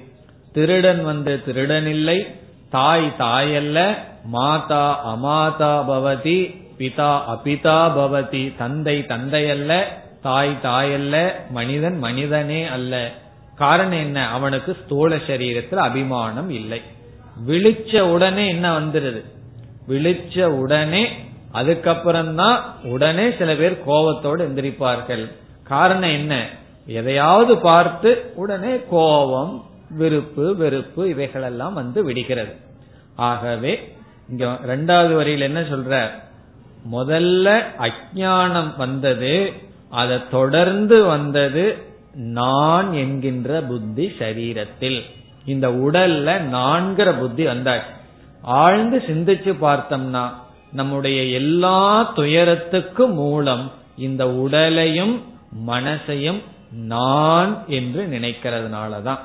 திருடன் 0.53 1.03
வந்து 1.03 1.43
திருடன் 1.43 1.87
இல்லை 1.87 2.25
தாய் 2.69 3.13
தாயல்ல 3.19 3.95
மாதா 4.25 5.15
அமாதா 5.15 5.73
பவதி 5.89 6.55
பிதா 6.77 7.21
அபிதா 7.29 7.79
பவதி 7.97 8.55
தந்தை 8.57 9.05
தந்தையல்ல 9.07 9.83
தாய் 10.21 10.57
தாயல்ல 10.63 11.31
மனிதன் 11.49 11.97
மனிதனே 11.97 12.65
அல்ல. 12.65 13.11
காரணம் 13.55 13.99
என்ன? 13.99 14.27
அவனுக்கு 14.27 14.77
ஸ்தூல 14.83 15.15
சரீரத்தில் 15.15 15.75
அபிமானம் 15.75 16.49
இல்லை. 16.49 16.81
விழிச்ச 17.47 17.99
உடனே 17.99 18.47
என்ன 18.47 18.79
வந்துருது? 18.79 19.23
விழிச்ச 19.87 20.43
உடனே 20.43 21.07
அதுக்கப்புறம்தான் 21.53 22.59
உடனே 22.83 23.31
சில 23.37 23.55
பேர் 23.55 23.83
கோபத்தோடு 23.83 24.47
எந்திரிப்பார்கள். 24.47 25.31
காரணம் 25.63 26.09
என்ன? 26.09 26.49
எதையாவது 26.85 27.57
பார்த்து 27.57 28.31
உடனே 28.35 28.79
கோபம் 28.89 29.65
விருப்பு 29.89 30.55
வெறுப்பு 30.55 31.09
இவைகளெல்லாம் 31.09 31.73
வந்து 31.73 32.03
விடுகிறது. 32.03 32.55
ஆகவே 33.15 33.95
இங்க 34.29 34.45
ரெண்டாவது 34.45 35.15
வரியில் 35.15 35.41
என்ன 35.41 35.61
சொல்ற? 35.61 36.09
முதல்ல 36.91 37.63
அஜானம் 37.79 38.77
வந்தது 38.77 39.53
அதை 39.89 40.29
தொடர்ந்து 40.31 41.03
வந்தது 41.03 41.90
நான் 42.13 42.93
என்கின்ற 42.93 43.61
புத்தி 43.61 44.07
சரீரத்தில். 44.19 45.01
இந்த 45.45 45.69
உடல்ல 45.69 46.39
நான்கிற 46.41 47.19
புத்தி 47.19 47.45
வந்தாச்சு. 47.45 47.99
ஆழ்ந்து 48.41 49.03
சிந்திச்சு 49.07 49.55
பார்த்தோம்னா 49.61 50.29
நம்முடைய 50.71 51.23
எல்லா 51.23 52.13
துயரத்துக்கும் 52.15 53.13
மூலம் 53.13 53.71
இந்த 53.97 54.29
உடலையும் 54.29 55.23
மனசையும் 55.67 56.41
நான் 56.71 57.63
என்று 57.67 58.05
நினைக்கிறதுனாலதான். 58.11 59.19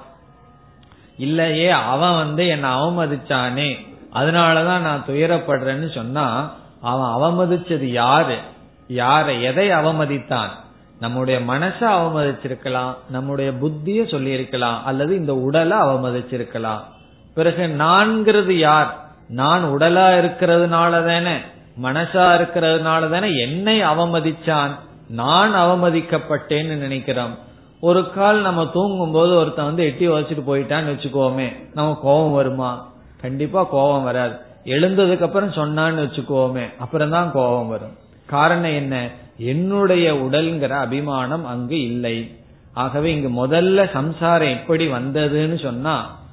இல்லையே 1.16 1.68
அவன் 1.68 2.14
வந்து 2.14 2.47
என்னை 2.47 2.70
அவமதிச்சானே 2.70 3.95
அதனாலதான் 4.14 4.80
நான் 4.80 5.05
துயரப்படுறேன்னு 5.09 5.95
சொன்னா 5.95 6.55
அவன் 6.80 7.09
அவமதிச்சது 7.09 7.84
யாரு? 7.84 8.39
யாரை? 8.89 9.43
எதை 9.43 9.68
அவமதித்தான்? 9.70 10.49
நம்முடைய 11.01 11.40
மனசை 11.40 11.80
அவமதிச்சிருக்கலாம் 11.80 12.94
நம்முடைய 13.11 13.51
புத்திய 13.51 14.11
சொல்லியிருக்கலாம் 14.11 14.84
அல்லது 14.84 15.16
இந்த 15.16 15.34
உடலை 15.34 15.78
அவமதிச்சிருக்கலாம். 15.78 16.80
பிறகு 17.34 17.66
நான்கிறது 17.66 18.51
யார்? 18.51 19.05
நான் 19.28 19.64
உடலா 19.64 20.07
இருக்கிறதுனால 20.18 21.07
தானே 21.07 21.36
மனசா 21.82 22.38
இருக்கிறதுனால 22.38 23.11
தானே 23.11 23.40
என்னை 23.40 23.82
அவமதிச்சான்? 23.82 24.70
நான் 25.09 25.55
அவமதிக்கப்பட்டேன்னு 25.55 26.76
நினைக்கிறோம். 26.76 27.38
ஒரு 27.80 28.11
கால் 28.11 28.40
நம்ம 28.40 28.66
தூங்கும் 28.66 29.12
போது 29.12 29.36
ஒருத்தன் 29.36 29.64
வந்து 29.64 29.84
எட்டி 29.84 30.09
வச்சுட்டு 30.09 30.42
போயிட்டான்னு 30.47 30.92
வச்சுக்கோமே 30.92 31.53
நம்ம 31.74 31.99
கோபம் 32.03 32.32
வருமா? 32.32 32.88
கண்டிப்பா 33.20 33.62
கோபம் 33.62 34.03
வராது. 34.03 34.34
எழுந்ததுக்கு 34.64 35.22
அப்புறம் 35.22 35.53
சொன்னான்னு 35.53 36.01
வச்சுக்கோமே 36.01 36.76
அப்புறம் 36.78 37.11
தான் 37.11 37.32
கோபம் 37.32 37.68
வரும். 37.68 37.97
காரணம் 38.26 38.74
என்ன? 38.74 39.09
என்னுடைய 39.39 40.14
உடல்ங்கிற 40.14 40.68
அபிமானம் 40.68 41.45
அங்கு 41.47 41.82
இல்லை. 41.82 42.37
ஆகவே 42.72 43.12
இங்கு 43.12 43.47
முதல்ல 43.47 43.93
சம்சாரம் 43.93 44.49
எப்படி 44.49 44.89
வந்ததுன்னு 44.89 45.62
சொன்னா 45.62 46.24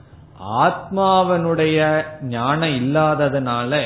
ஆத்மாவனுடைய 0.44 2.04
ஞானம் 2.22 2.70
இல்லாததுனால 2.70 3.82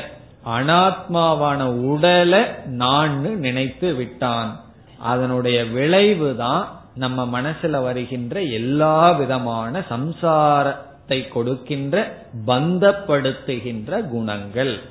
அனாத்மாவான 0.46 1.64
உடலை 1.64 2.42
நான் 2.66 3.38
நினைத்து 3.38 3.94
விட்டான். 3.94 4.60
அதனுடைய 5.00 5.66
விளைவு 5.66 6.36
தான் 6.36 6.68
நம்ம 6.96 7.42
மனசுல 7.42 7.82
வருகின்ற 7.84 8.42
எல்லா 8.42 9.12
விதமான 9.12 9.80
சம்சாரத்தை 9.80 11.28
கொடுக்கின்ற 11.28 12.18
பந்தப்படுத்துகின்ற 12.46 14.10
குணங்கள். 14.10 14.82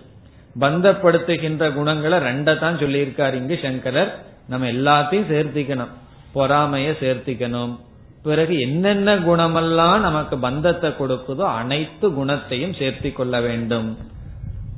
பந்தப்படுத்துகின்ற 0.60 1.74
குணங்களை 1.74 2.18
ரெண்ட 2.18 2.58
தான் 2.58 2.78
சொல்லியிருக்காரு 2.78 3.34
இங்கு 3.34 3.58
சங்கரர். 3.62 4.24
நம்ம 4.48 4.66
எல்லாத்தையும் 4.66 5.30
சேர்த்திக்கணும். 5.32 5.92
பொறாமைய 6.34 6.90
சேர்த்திக்கணும். 7.00 7.78
பிறகு 8.22 8.60
என்னென்ன 8.60 9.16
குணமெல்லாம் 9.16 9.98
நமக்கு 9.98 10.38
பந்தத்தை 10.38 10.90
கொடுக்குதோ 10.90 11.44
அனைத்து 11.60 12.12
குணத்தையும் 12.12 12.72
சேர்த்தி 12.72 13.12
கொள்ள 13.12 13.40
வேண்டும். 13.40 13.98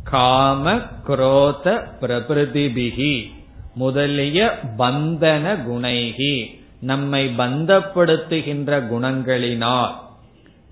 காம 0.04 0.74
குரோத 1.06 1.82
பிரபிருதிபிகி 2.00 3.30
முதலிய 3.74 4.58
பந்தன 4.78 5.56
குணைகி 5.68 6.34
நம்மை 6.80 7.22
பந்தப்படுத்துகின்ற 7.38 8.80
குணங்களினால். 8.92 9.92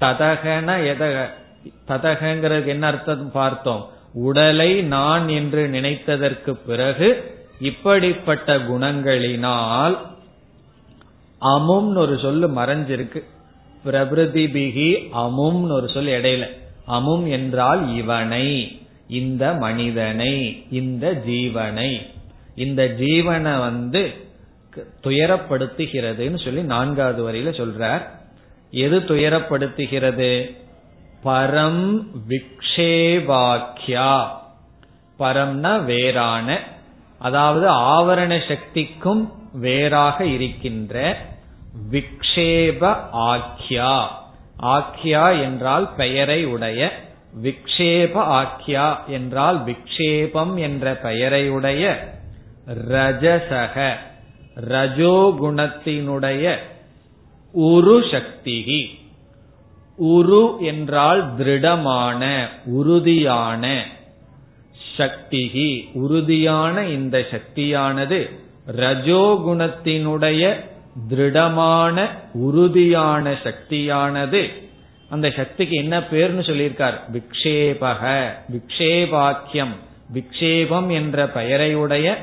ததகன 0.01 0.69
எதக 0.93 1.27
ததகங்கிறது 1.89 2.67
என்ன 2.67 2.87
அர்த்தம் 2.87 3.31
பார்த்தோம்? 3.33 3.85
உடலை 4.17 4.83
நான் 4.83 5.29
என்று 5.29 5.63
நினைத்ததற்கு 5.73 6.51
பிறகு 6.67 7.09
இப்படிப்பட்ட 7.61 8.59
குணங்களினால் 8.59 9.97
அமும்னு 11.41 11.97
ஒரு 11.97 12.19
சொல்லு 12.19 12.49
மறைஞ்சிருக்கு. 12.49 13.23
பிரபிருதி 13.85 14.45
பிகி 14.47 14.91
அமும்னு 15.15 15.73
ஒரு 15.73 15.89
சொல் 15.89 16.07
இடையில. 16.07 16.45
அமும் 16.87 17.27
என்றால் 17.27 17.97
இவனை 17.97 18.47
இந்த 19.09 19.55
மனிதனை 19.55 20.65
இந்த 20.71 21.23
ஜீவனை. 21.27 21.91
இந்த 22.55 22.95
ஜீவனை 22.99 23.59
வந்து 23.59 24.03
துயரப்படுத்துகிறதுன்னு 25.03 26.45
சொல்லி 26.45 26.63
நான்காவது 26.63 27.21
வரையில 27.23 27.53
சொல்றார். 27.61 28.03
எது 28.71 29.01
துயரப்படுத்துகிறது? 29.01 30.31
பரம் 31.27 31.85
விக்ஷேவாக்கியா 32.29 34.27
பரம்னா 35.19 35.85
வேறான 35.85 36.59
அதாவது 37.19 37.67
ஆவரண 37.71 38.33
சக்திக்கும் 38.49 39.33
வேறாக 39.53 40.25
இருக்கின்ற 40.25 41.17
விக்ஷேப 41.91 42.83
ஆக்கியா 43.31 44.07
ஆக்கியா 44.63 45.25
என்றால் 45.43 45.95
பெயரை 45.97 46.45
உடைய 46.47 47.05
விக்ஷேப 47.43 48.15
ஆக்கியா 48.39 49.07
என்றால் 49.07 49.65
விக்ஷேபம் 49.65 50.55
என்ற 50.55 50.95
பெயரை 50.95 51.49
உடைய 51.49 51.83
ரஜசக 52.91 53.77
ரஜோகுணத்தினுடைய 54.69 56.45
உரு 57.53 57.97
சக்திகி. 58.01 58.81
உரு 59.99 60.57
என்றால் 60.61 61.37
திருடமான 61.37 62.49
உறுதியான 62.65 63.85
சக்திகி. 64.97 65.93
உறுதியான 65.93 66.87
இந்த 66.87 67.27
சக்தியானது 67.31 68.31
ரஜோகுணத்தினுடைய 68.77 70.61
திருடமான 71.11 72.09
உறுதியான 72.33 73.39
சக்தியானது. 73.45 74.51
அந்த 75.11 75.31
சக்திக்கு 75.31 75.77
என்ன 75.77 75.99
பேர்னு 75.99 76.43
சொல்லியிருக்கார்? 76.43 76.95
விக்ஷேபக. 77.13 78.27
விக்ஷேபாக்கியம். 78.53 79.75
விக்ஷேபம் 80.15 80.93
என்ற 80.93 81.27
பெயரையுடைய 81.27 82.15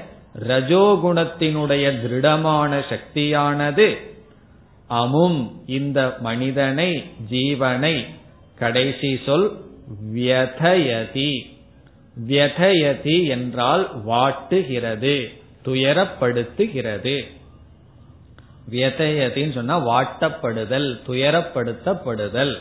ரஜோகுணத்தினுடைய 0.48 2.02
திருடமான 2.02 2.82
சக்தியானது 2.90 4.13
அமும் 4.94 5.64
இந்த 5.66 6.00
மனிதனை 6.20 7.04
ஜீவனை 7.30 7.96
கடைசி 8.60 9.20
சொல் 9.26 9.46
வியதயதி. 10.16 11.30
வியதயதி 12.28 13.16
என்றால் 13.28 13.84
வாட்டுகிறது 14.08 15.16
துயரப்படுத்துகிறது. 15.66 17.16
வியதயத்தின்னு 18.72 19.54
சொன்னா 19.54 19.76
வாட்டப்படுதல் 19.88 20.90
துயரப்படுத்தப்படுதல். 21.08 22.54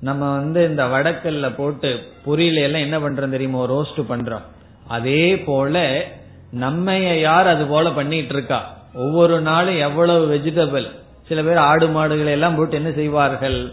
நம்ம 0.00 0.36
வந்து 0.36 0.68
இந்த 0.68 0.84
வடக்கல்ல 0.86 1.54
போட்டு 1.56 1.90
பொரியல 2.26 2.62
எல்லாம் 2.62 2.80
என்ன 2.80 2.98
பண்றோம் 2.98 3.30
தெரியுமோ? 3.30 3.66
ரோஸ்ட் 3.66 4.00
பண்றோம். 4.00 4.46
அதே 4.88 5.38
போல 5.38 6.04
நம்மைய 6.60 7.20
யார் 7.20 7.46
அது 7.46 7.66
போல 7.66 7.90
பண்ணிட்டு 7.90 8.34
இருக்கா? 8.34 8.60
ஒவ்வொரு 8.94 9.40
நாளும் 9.40 9.78
எவ்வளவு 9.78 10.22
வெஜிடபிள் 10.34 10.86
சில 11.28 11.42
பேர் 11.42 11.56
ஆடு 11.56 11.88
மாடுகளை 11.88 12.32
எல்லாம் 12.32 12.56
போட்டு 12.56 12.76
என்ன 12.76 12.90
செய்வார்கள்? 12.90 13.72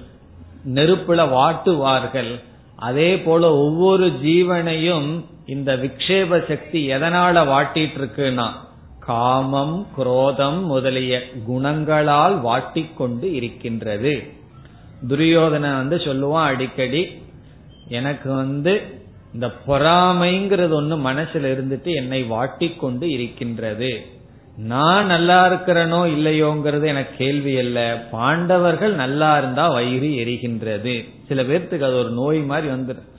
நெருப்புல 0.74 1.22
வாட்டுவார்கள். 1.38 2.32
அதே 2.76 3.20
போல 3.20 3.58
ஒவ்வொரு 3.58 4.08
ஜீவனையும் 4.24 5.24
இந்த 5.46 5.76
விக்ஷேப 5.76 6.48
சக்தி 6.48 6.90
எதனால 6.90 7.44
வாட்டிட்டு 7.52 7.98
இருக்குன்னா 8.00 8.48
காமம் 9.00 9.88
குரோதம் 9.98 10.64
முதலிய 10.64 11.22
குணங்களால் 11.48 12.36
வாட்டிக்கொண்டு 12.46 13.24
இருக்கின்றது. 13.24 14.24
துரியோதனை 15.08 15.72
வந்து 15.76 15.98
சொல்லுவான் 15.98 16.44
அடிக்கடி 16.44 17.22
எனக்கு 17.90 18.34
வந்து 18.34 18.74
இந்த 19.34 19.48
பொறாமைங்கிறது 19.68 20.74
ஒண்ணு 20.82 20.98
மனசுல 21.10 21.46
இருந்துட்டு 21.56 21.96
என்னை 21.96 22.24
வாட்டிக்கொண்டு 22.32 23.04
இருக்கின்றது. 23.04 23.92
நான் 24.58 25.06
நல்லா 25.06 25.52
இருக்கிறனோ 25.52 26.00
இல்லையோங்கிறது 26.06 26.86
எனக்கு 26.86 27.16
கேள்வி 27.18 27.58
அல்ல. 27.58 28.08
பாண்டவர்கள் 28.12 28.94
நல்லா 28.94 29.38
இருந்தா 29.38 29.68
வயிறு 29.68 30.08
எரிகின்றது. 30.08 31.10
சில 31.28 31.44
பேர்த்துக்கு 31.44 31.82
அது 31.82 31.98
ஒரு 31.98 32.10
நோய் 32.10 32.40
மாதிரி 32.40 32.74
வந்துடும் 32.74 33.10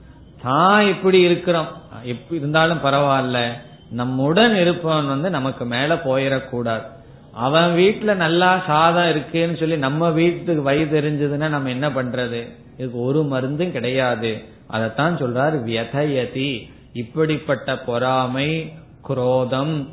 தான் 0.43 0.87
இப்படி 0.87 1.21
இருக்கிறோம். 1.21 1.67
எப்படி 2.03 2.39
இருந்தாலும் 2.39 2.81
பரவாயில்ல. 2.83 3.53
நம்முடன் 3.91 4.57
இருப்பவன் 4.57 5.07
வந்து 5.07 5.31
நமக்கு 5.31 5.65
மேல 5.65 5.95
போயிடக்கூடாது 5.95 6.83
அவன் 7.33 7.77
வீட்டுல 7.77 8.15
நல்லா 8.15 8.63
சாதம் 8.67 9.11
இருக்குன்னு 9.11 9.57
சொல்லி 9.57 9.77
நம்ம 9.77 10.11
வீட்டுக்கு 10.11 10.63
வயது 10.63 11.01
தெரிஞ்சதுன்னா 11.01 11.49
நம்ம 11.49 11.69
என்ன 11.69 11.89
பண்றது? 11.89 12.49
இதுக்கு 12.79 13.01
ஒரு 13.01 13.23
மருந்தும் 13.23 13.73
கிடையாது. 13.73 14.43
அதைத்தான் 14.67 15.17
சொல்றாரு 15.17 15.57
வியதயதி. 15.65 16.71
இப்படிப்பட்ட 16.93 17.79
பொறாமை 17.79 18.73
குரோதம் 19.03 19.89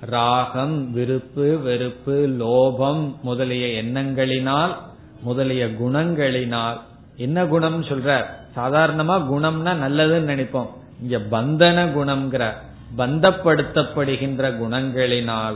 ராகம் 0.00 0.92
விருப்பு 0.92 1.58
வெறுப்பு 1.58 2.36
லோபம் 2.38 3.20
முதலிய 3.20 3.82
எண்ணங்களினால் 3.82 4.76
முதலிய 5.22 5.66
குணங்களினால். 5.66 6.80
என்ன 7.16 7.46
குணம் 7.46 7.84
சொல்ற 7.84 8.24
சாதாரணமா 8.56 9.16
குணம்னா 9.32 9.72
நல்லதுன்னு 9.84 10.30
நினைப்போம். 10.32 10.68
இங்க 11.02 11.18
பந்தன 11.18 11.78
குணம்ங்கிற 11.84 12.52
பந்தப்படுத்தப்படுகின்ற 12.96 14.50
குணங்களினால் 14.58 15.54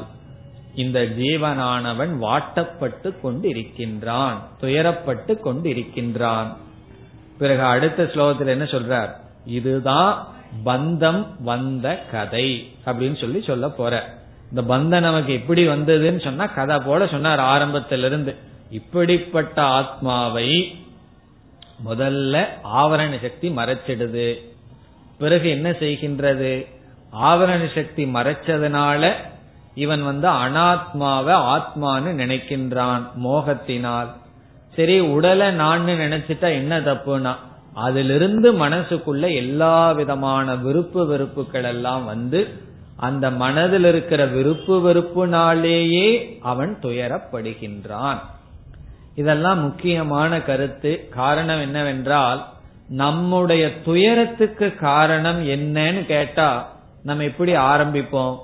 இந்த 0.74 1.02
ஜீவனானவன் 1.02 2.12
வாட்டப்பட்டு 2.20 3.14
கொண்டிருக்கின்றான் 3.22 4.34
துயரப்பட்டு 4.60 5.38
கொண்டிருக்கின்றான். 5.44 6.56
பிறகு 7.38 7.62
அடுத்த 7.62 8.02
ஸ்லோகத்தில் 8.02 8.46
என்ன 8.46 8.64
சொல்றார்? 8.64 9.10
இதுதான் 9.44 10.28
பந்தம் 10.64 11.26
வந்த 11.40 12.04
கதை 12.10 12.72
அப்படின்னு 12.84 13.20
சொல்லி 13.20 13.42
சொல்ல 13.42 13.68
போற. 13.68 14.20
இந்த 14.54 14.74
பந்தம் 14.74 15.00
நமக்கு 15.00 15.32
எப்படி 15.32 15.68
வந்ததுன்னு 15.68 16.24
சொன்னா 16.24 16.46
கதை 16.46 16.78
போல 16.78 17.06
சொன்னார் 17.06 17.38
ஆரம்பத்திலிருந்து. 17.38 18.36
இப்படிப்பட்ட 18.70 19.62
ஆத்மாவை 19.62 20.78
முதல்ல 21.86 22.44
ஆவரண 22.74 23.20
சக்தி 23.22 23.48
மறைச்சிடுது. 23.48 24.34
பிறகு 25.18 25.50
என்ன 25.50 25.70
செய்கின்றது? 25.70 26.66
ஆவரண 27.22 27.74
சக்தி 27.74 28.04
மறைச்சதுனால 28.04 29.12
இவன் 29.74 30.02
வந்து 30.02 30.28
அனாத்மாவை 30.28 31.34
ஆத்மான்னு 31.54 32.10
நினைக்கின்றான் 32.22 33.02
மோகத்தினால். 33.24 34.10
சரி 34.76 35.00
உடலை 35.00 35.50
நான் 35.50 35.86
நினைச்சிட்டா 35.86 36.48
என்ன 36.60 36.80
தப்புனா 36.80 37.34
அதிலிருந்து 37.74 38.52
மனசுக்குள்ள 38.52 39.34
எல்லா 39.34 39.92
விதமான 39.92 40.54
விருப்பு 40.56 41.06
வெறுப்புகள் 41.06 41.64
எல்லாம் 41.64 42.04
வந்து 42.04 42.40
அந்த 42.96 43.30
மனதில் 43.30 43.84
இருக்கிற 43.84 44.26
விருப்பு 44.26 44.92
வெறுப்புனாலேயே 44.92 46.38
அவன் 46.40 46.78
துயரப்படுகின்றான். 46.82 48.18
இதெல்லாம் 49.14 49.60
முக்கியமான 49.60 50.42
கருத்து. 50.42 51.08
காரணம் 51.10 51.60
என்னவென்றால் 51.60 52.46
நம்முடைய 52.88 53.82
துயரத்துக்கு 53.82 54.74
காரணம் 54.74 55.48
என்னன்னு 55.48 56.06
கேட்டா 56.06 56.76
நம்ம 57.02 57.22
எப்படி 57.22 57.56
ஆரம்பிப்போம்? 57.56 58.36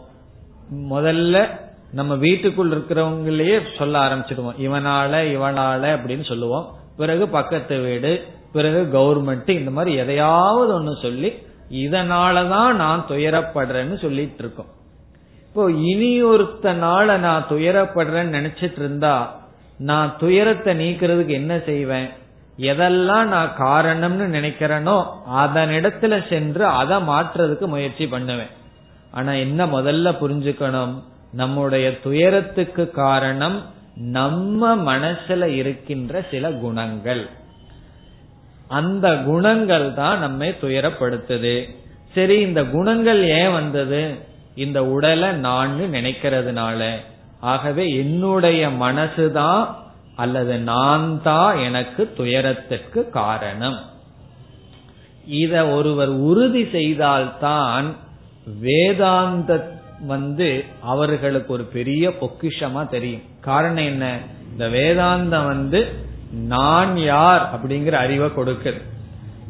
முதல்ல 0.75 1.49
நம்ம 1.93 2.15
வீட்டுக்குள் 2.15 2.71
இருக்கிறவங்களையே 2.71 3.61
சொல்ல 3.79 4.09
ஆரம்பிச்சிடுவோம். 4.09 4.61
இவனால 4.61 5.37
இவனால 5.37 5.97
அப்படின்னு 5.97 6.25
சொல்லுவோம். 6.25 6.75
பிறகு 6.97 7.29
பக்கத்து 7.29 7.79
வீடு 7.79 8.27
பிறகு 8.53 8.99
கவர்மெண்ட் 8.99 9.51
இந்த 9.51 9.71
மாதிரி 9.71 9.97
எதையாவது 9.97 10.73
ஒன்னு 10.73 10.97
சொல்லி 11.03 11.33
இதனாலதான் 11.71 12.73
நான் 12.73 13.05
துயரப்படுறேன்னு 13.09 14.01
சொல்லிட்டு 14.01 14.39
இருக்கோம் 14.39 14.67
இப்போ 15.47 15.71
இனி 15.71 16.25
ஒருத்தனால 16.25 17.19
நான் 17.19 17.47
துயரப்படுறேன்னு 17.49 18.37
நினைச்சிட்டு 18.39 18.79
இருந்தா 18.79 19.47
நான் 19.79 20.15
துயரத்தை 20.19 20.79
நீக்கிறதுக்கு 20.79 21.27
என்ன 21.27 21.59
செய்வேன்? 21.59 22.09
எதெல்லாம் 22.59 23.25
நான் 23.25 23.53
காரணம்னு 23.59 24.27
நினைக்கிறேனோ 24.37 25.07
அதனிடத்துல 25.37 26.29
சென்று 26.29 26.67
அதை 26.67 26.97
மாற்றுறதுக்கு 26.97 27.67
முயற்சி 27.67 28.07
பண்ணுவேன். 28.07 28.49
ஆனா 29.11 29.33
என்ன 29.33 29.67
முதல்ல 29.67 30.13
புரிஞ்சுக்கணும்? 30.21 31.03
நம்முடைய 31.33 32.01
துயரத்துக்கு 32.01 32.91
காரணம் 32.91 33.65
நம்ம 33.95 34.77
மனசுல 34.77 35.45
இருக்கின்ற 35.45 36.25
சில 36.31 36.51
குணங்கள். 36.51 37.29
அந்த 38.69 39.17
குணங்கள் 39.17 39.95
தான் 39.95 40.19
நம்மை 40.19 40.49
துயரப்படுத்துது. 40.49 41.69
சரி 42.15 42.41
இந்த 42.41 42.65
குணங்கள் 42.65 43.23
ஏன் 43.29 43.53
வந்தது? 43.53 44.15
இந்த 44.55 44.85
உடலை 44.85 45.33
நான் 45.33 45.81
நினைக்கிறதுனால. 45.81 46.91
ஆகவே 47.41 47.97
என்னுடைய 47.97 48.69
மனசுதான் 48.69 49.75
அல்லது 50.17 50.59
நான் 50.59 51.23
தான் 51.23 51.57
எனக்கு 51.57 52.13
துயரத்திற்கு 52.17 53.11
காரணம். 53.11 53.79
இத 55.27 55.67
ஒருவர் 55.67 56.09
உறுதி 56.09 56.69
செய்தால்தான் 56.73 57.97
வேதாந்த 58.61 59.77
வந்து 60.07 60.65
அவர்களுக்கு 60.81 61.53
ஒரு 61.53 61.65
பெரிய 61.65 62.09
பொக்கிஷமா 62.09 62.89
தெரியும். 62.89 63.23
காரணம் 63.41 63.85
என்ன? 63.85 64.19
இந்த 64.51 64.69
வேதாந்தம் 64.69 65.47
வந்து 65.47 66.07
நான் 66.33 66.99
யார் 66.99 67.51
அப்படிங்கிற 67.53 67.91
அறிவை 67.91 68.29
கொடுக்குது. 68.29 68.83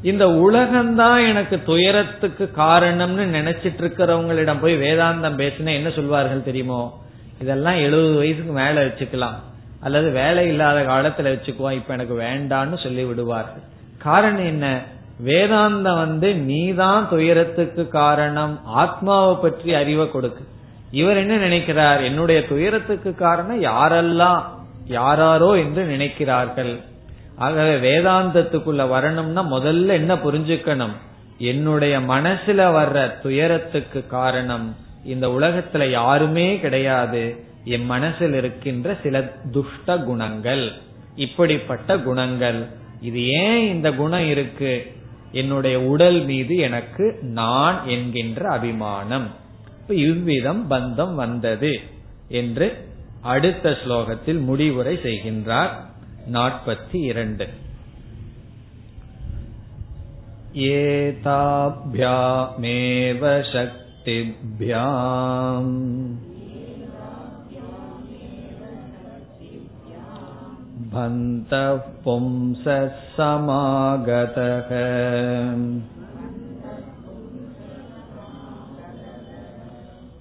இந்த 0.03 0.27
உலகம்தான் 0.27 1.29
எனக்கு 1.29 1.63
துயரத்துக்கு 1.63 2.51
காரணம்னு 2.57 3.27
நினைச்சிட்டு 3.27 3.81
இருக்கிறவங்களிடம் 3.81 4.61
போய் 4.61 4.77
வேதாந்தம் 4.77 5.41
பேசினா 5.41 5.75
என்ன 5.75 5.91
சொல்வார்கள் 5.91 6.43
தெரியுமோ? 6.43 7.01
இதெல்லாம் 7.41 7.75
எழுபது 7.75 8.15
வயசுக்கு 8.15 8.53
மேல 8.53 8.85
வச்சுக்கலாம். 8.85 9.35
அல்லது 9.81 10.11
வேலை 10.11 10.47
இல்லாத 10.47 10.83
காலத்துல 10.83 11.23
வச்சுக்குவோம் 11.23 11.73
இப்ப 11.73 11.93
எனக்கு 11.93 12.21
வேண்டான்னு 12.21 12.83
சொல்லி 12.83 13.05
விடுவார்கள். 13.05 13.63
காரணம் 13.99 14.47
என்ன? 14.47 14.83
வேதாந்தம் 15.25 15.97
வந்து 15.97 16.35
நீதான் 16.35 17.09
துயரத்துக்கு 17.09 17.89
காரணம் 17.89 18.61
ஆத்மாவை 18.65 19.35
பற்றி 19.35 19.75
அறிவை 19.75 20.11
கொடுக்கு. 20.11 20.45
இவர் 20.91 21.17
என்ன 21.17 21.37
நினைக்கிறார்? 21.37 22.03
என்னுடைய 22.03 22.47
துயரத்துக்கு 22.47 23.15
காரணம் 23.15 23.63
யாரெல்லாம் 23.63 24.43
யாராரோ 24.89 25.59
என்று 25.59 25.85
நினைக்கிறார்கள். 25.85 26.81
ஆகவே 27.37 27.91
வேதாந்தத்துக்குள்ள 27.91 28.89
வரணும்னா 28.89 29.53
முதல்ல 29.53 29.87
என்ன 29.87 30.15
புரிஞ்சுக்கணும்? 30.15 30.93
என்னுடைய 31.39 32.01
மனசுல 32.01 32.73
வர்ற 32.73 33.21
துயரத்துக்கு 33.23 34.07
காரணம் 34.07 34.77
இந்த 35.05 35.29
உலகத்துல 35.29 35.91
யாருமே 35.91 36.59
கிடையாது. 36.59 37.45
என் 37.65 37.85
மனசில் 37.85 38.33
இருக்கின்ற 38.33 38.97
சில 39.03 39.23
துஷ்ட 39.53 39.99
குணங்கள் 39.99 40.73
இப்படிப்பட்ட 41.17 41.99
குணங்கள். 41.99 42.67
இது 43.01 43.27
ஏன் 43.27 43.69
இந்த 43.69 43.93
குணம் 43.93 44.29
இருக்கு? 44.29 44.93
என்னுடைய 45.33 45.81
உடல் 45.81 46.25
மீது 46.25 46.57
எனக்கு 46.57 47.19
நான் 47.23 47.89
என்கின்ற 47.89 48.51
அபிமானம். 48.51 49.27
இவ்விதம் 49.89 50.71
பந்தம் 50.71 51.15
வந்தது 51.15 51.81
என்று 52.29 52.88
அடுத்த 53.28 53.78
ஸ்லோகத்தில் 53.84 54.42
முடிவுரை 54.42 55.00
செய்கின்றார் 55.04 55.82
நாற்பத்தி 56.32 57.04
இரண்டு 57.04 57.48
एताभ्यामेव 61.86 63.24
शक्तिभ्याम् 63.54 65.74
भन्तः 70.94 71.76
पुंसः 72.04 72.88
समागतः 73.16 74.70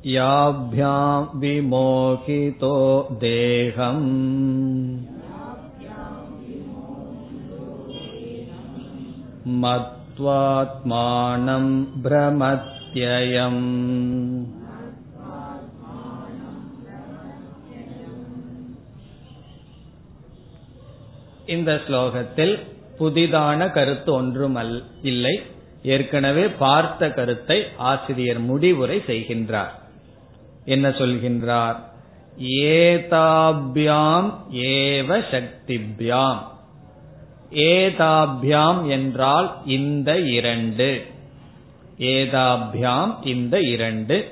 याभ्यां 0.06 1.18
विमोहितो 1.34 2.74
देहम् 3.20 4.06
मत्वात्मानं 10.34 11.66
भ्रमत्ययम् 12.04 13.62
இந்த 21.46 21.70
ஸ்லோகத்தில் 21.86 22.54
புதிதான 22.98 23.60
கருத்து 23.72 24.10
ஒன்றும் 24.12 24.58
இல்லை 25.02 25.34
ஏற்கனவே 25.84 26.44
பார்த்த 26.58 27.08
கருத்தை 27.10 27.58
ஆசிரியர் 27.84 28.40
முடிவுரை 28.40 28.98
செய்கின்றார் 29.06 29.72
என்ன 30.67 30.89
சொல்கின்றார்? 30.89 31.75
ஏதாபியாம் 32.43 34.33
ஏவ 34.53 35.23
சக்திபியாம். 35.31 36.37
ஏதாபியாம் 37.51 38.87
என்றால் 38.87 39.61
இந்த 39.65 40.19
இரண்டு. 40.19 41.05
ஏதாபியாம் 41.97 43.27
இந்த 43.27 43.61
இரண்டு. 43.61 44.29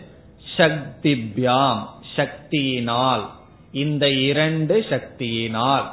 சக்திபியாம் 0.57 1.85
சக்தியினால். 2.15 3.25
இந்த 3.71 4.11
இரண்டு 4.11 4.85
சக்தியினால். 4.89 5.85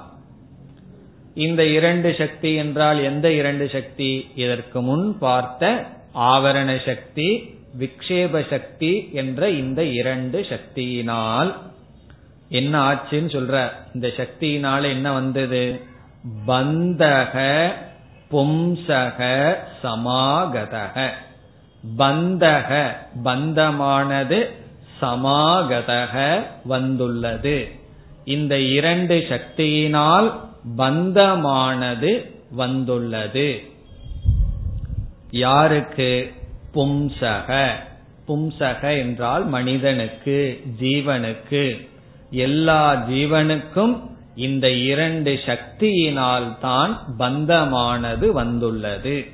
இந்த 1.35 1.67
இரண்டு 1.67 2.15
சக்தி 2.19 2.55
என்றால் 2.55 3.03
எந்த 3.03 3.33
இரண்டு 3.33 3.69
சக்தி? 3.69 4.31
இதற்கு 4.35 4.83
முன் 4.83 5.19
பார்த்த 5.19 5.87
ஆவரண 6.15 6.85
சக்தி 6.87 7.61
விக்ஷேப 7.79 8.51
சக்தி 8.51 9.09
என்ற 9.13 9.51
இந்த 9.51 9.85
இரண்டு 9.85 10.41
சக்தியினால் 10.41 11.55
என்ன 12.49 12.93
ஆச்சுன்னு 12.93 13.31
சொல்ற? 13.31 13.71
இந்த 13.95 14.09
சக்தியினால 14.09 14.83
என்ன 14.83 15.13
வந்தது? 15.13 15.81
பந்தக 16.47 17.69
பும்சக 18.31 19.55
சமாகதக. 19.83 21.11
பந்தக 21.99 22.97
பந்தமானது 23.25 24.51
சமாகதக 25.01 26.43
வந்துள்ளது. 26.65 27.69
இந்த 28.25 28.59
இரண்டு 28.59 29.27
சக்தியினால் 29.29 30.33
பந்தமானது 30.79 32.31
வந்துள்ளது. 32.51 33.63
யாருக்கு? 35.31 36.33
பும்சக. 36.75 37.71
பும்சக 38.29 38.99
என்றால் 38.99 39.47
மனிதனுக்கு 39.47 40.61
ஜீவனுக்கு. 40.81 41.89
எல்லா 42.31 42.95
ஜீவனுக்கும் 43.09 44.01
இந்த 44.37 44.71
இரண்டு 44.71 45.39
சக்தியினால் 45.47 46.59
தான் 46.61 47.05
பந்தமானது 47.19 48.31
வந்துள்ளது. 48.31 49.27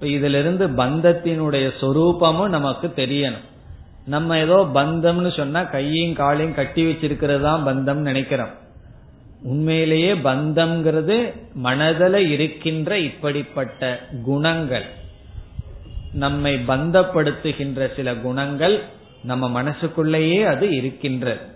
இதிலிருந்து 0.00 0.68
பந்தத்தினுடைய 0.68 1.70
சொரூபமும் 1.80 2.48
நமக்கு 2.48 2.92
தெரியணும். 2.96 3.48
நம்ம 4.06 4.38
ஏதோ 4.38 4.66
பந்தம்னு 4.74 5.36
சொன்னா 5.36 5.62
கையும் 5.62 6.14
காலையும் 6.14 6.54
கட்டி 6.54 6.84
வச்சிருக்கிறது 6.84 7.40
தான் 7.40 7.66
பந்தம் 7.66 8.02
நினைக்கிறோம். 8.08 8.60
உண்மையிலேயே 9.42 10.12
பந்தம்ங்கிறது 10.12 11.32
மனதில் 11.54 12.30
இருக்கின்ற 12.30 12.98
இப்படிப்பட்ட 12.98 14.00
குணங்கள். 14.24 14.84
நம்மை 16.12 16.54
பந்தப்படுத்துகின்ற 16.54 17.94
சில 17.94 18.14
குணங்கள் 18.14 18.82
நம்ம 19.24 19.48
மனசுக்குள்ளேயே 19.48 20.42
அது 20.42 20.76
இருக்கின்றது 20.76 21.50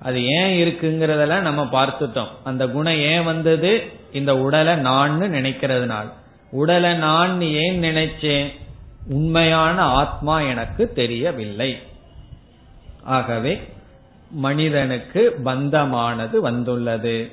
அது 0.00 0.24
ஏன் 0.24 0.68
இருக்குங்கிறதெல்லாம் 0.68 1.40
நம்ம 1.40 1.64
பார்த்துட்டோம். 1.64 2.28
அந்த 2.44 2.66
குணம் 2.66 2.94
ஏன் 2.94 3.24
வந்தது? 3.24 3.84
இந்த 4.12 4.38
உடலை 4.38 4.76
நான் 4.76 5.20
நினைக்கிறதுனால். 5.20 6.12
உடலை 6.50 6.94
நான் 6.94 7.40
ஏன் 7.40 7.82
நினைச்சேன்? 7.82 8.46
உண்மையான 9.08 9.82
ஆத்மா 9.82 10.40
எனக்கு 10.40 10.92
தெரியவில்லை. 10.92 11.78
ஆகவே 13.02 13.62
மனிதனுக்கு 14.30 15.34
பந்தமானது 15.44 16.36
வந்துள்ளது. 16.36 17.32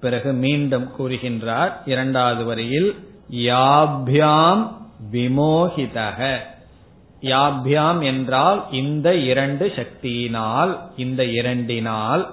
பிறகு 0.00 0.32
மீண்டும் 0.32 0.90
கூறுகின்றார் 0.98 1.72
இரண்டாவது 1.84 2.44
வரியில் 2.44 3.08
யாபியாம் 3.30 4.85
விமோகிதக. 5.12 6.36
யாபியாம் 7.20 8.02
என்றால் 8.02 8.72
இந்த 8.72 9.14
இரண்டு 9.14 9.72
சக்தியினால் 9.76 10.78
இந்த 10.96 11.22
இரண்டினால் 11.24 12.26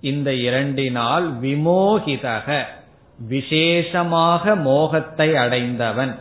இந்த 0.00 0.30
இரண்டினால் 0.30 1.26
விமோகிதக. 1.40 2.62
விசேஷமாக 3.18 4.54
மோகத்தை 4.54 5.36
அடைந்தவன். 5.36 6.18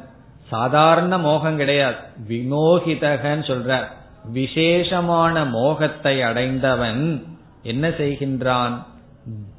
சாதாரண 0.50 1.18
மோகம் 1.18 1.58
கிடையாது. 1.58 1.98
விமோகிதகன்னு 2.30 3.46
சொல்ற 3.52 3.88
விசேஷமான 4.24 5.46
மோகத்தை 5.46 6.22
அடைந்தவன் 6.22 7.26
என்ன 7.64 7.88
செய்கின்றான்? 7.88 8.84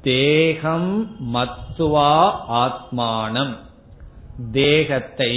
தேகம் 0.01 1.15
மத்துவா 1.33 2.31
ஆத்மானம். 2.51 3.55
தேகத்தை 4.51 5.33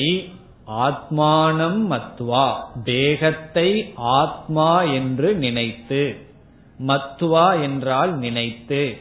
ஆத்மானம் 0.68 1.80
மத்வா 1.90 2.54
தேகத்தை 2.84 3.92
ஆத்மா 3.96 4.82
என்று 4.82 5.34
நினைத்து 5.34 6.16
மத்துவா 6.86 7.62
என்றால் 7.62 8.16
நினைத்து 8.16 8.96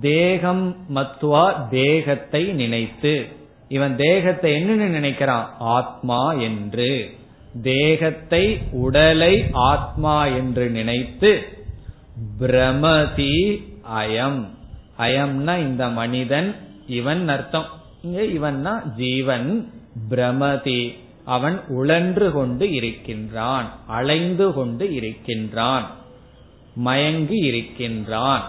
தேகம் 0.00 0.76
மத்துவா 0.94 1.68
தேகத்தை 1.68 2.44
நினைத்து 2.44 3.44
இவன் 3.68 3.96
தேகத்தை 3.96 4.52
என்னன்னு 4.52 4.88
நினைக்கிறான்? 4.88 5.46
ஆத்மா 5.58 6.32
என்று. 6.32 7.18
தேகத்தை 7.62 8.58
உடலை 8.70 9.44
ஆத்மா 9.52 10.26
என்று 10.26 10.70
நினைத்து 10.70 11.48
பிரமதி 12.40 13.60
அயம். 13.96 14.42
அயம்னா 14.98 15.58
இந்த 15.58 15.88
மனிதன் 15.88 16.56
இவன் 16.86 17.28
அர்த்தம். 17.28 17.64
இவன்னா 18.06 18.94
ஜீவன் 18.96 19.70
பிரமதி. 20.10 20.80
அவன் 21.24 21.60
உழன்று 21.68 22.32
கொண்டு 22.32 22.72
இருக்கின்றான் 22.72 23.68
அலைந்து 23.86 24.52
கொண்டு 24.52 24.94
இருக்கின்றான் 24.94 25.86
மயங்கி 26.74 27.36
இருக்கின்றான். 27.36 28.44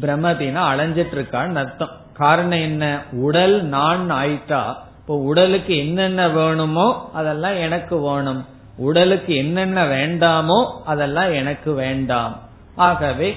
பிரமதினா 0.00 0.62
அலைஞ்சிட்டு 0.72 1.14
இருக்கான்னு 1.16 1.54
அர்த்தம். 1.54 1.94
காரணம் 2.12 2.58
என்ன? 2.58 3.02
உடல் 3.12 3.64
நான் 3.64 4.10
ஆயிட்டா 4.10 4.62
இப்போ 5.00 5.18
உடலுக்கு 5.18 5.76
என்னென்ன 5.76 6.28
வேணுமோ 6.28 7.10
அதெல்லாம் 7.12 7.56
எனக்கு 7.56 8.00
வேணும். 8.00 8.44
உடலுக்கு 8.76 9.36
என்னென்ன 9.36 9.84
வேண்டாமோ 9.84 10.58
அதெல்லாம் 10.84 11.32
எனக்கு 11.32 11.72
வேண்டாம். 11.72 12.40
ஆகவே 12.76 13.36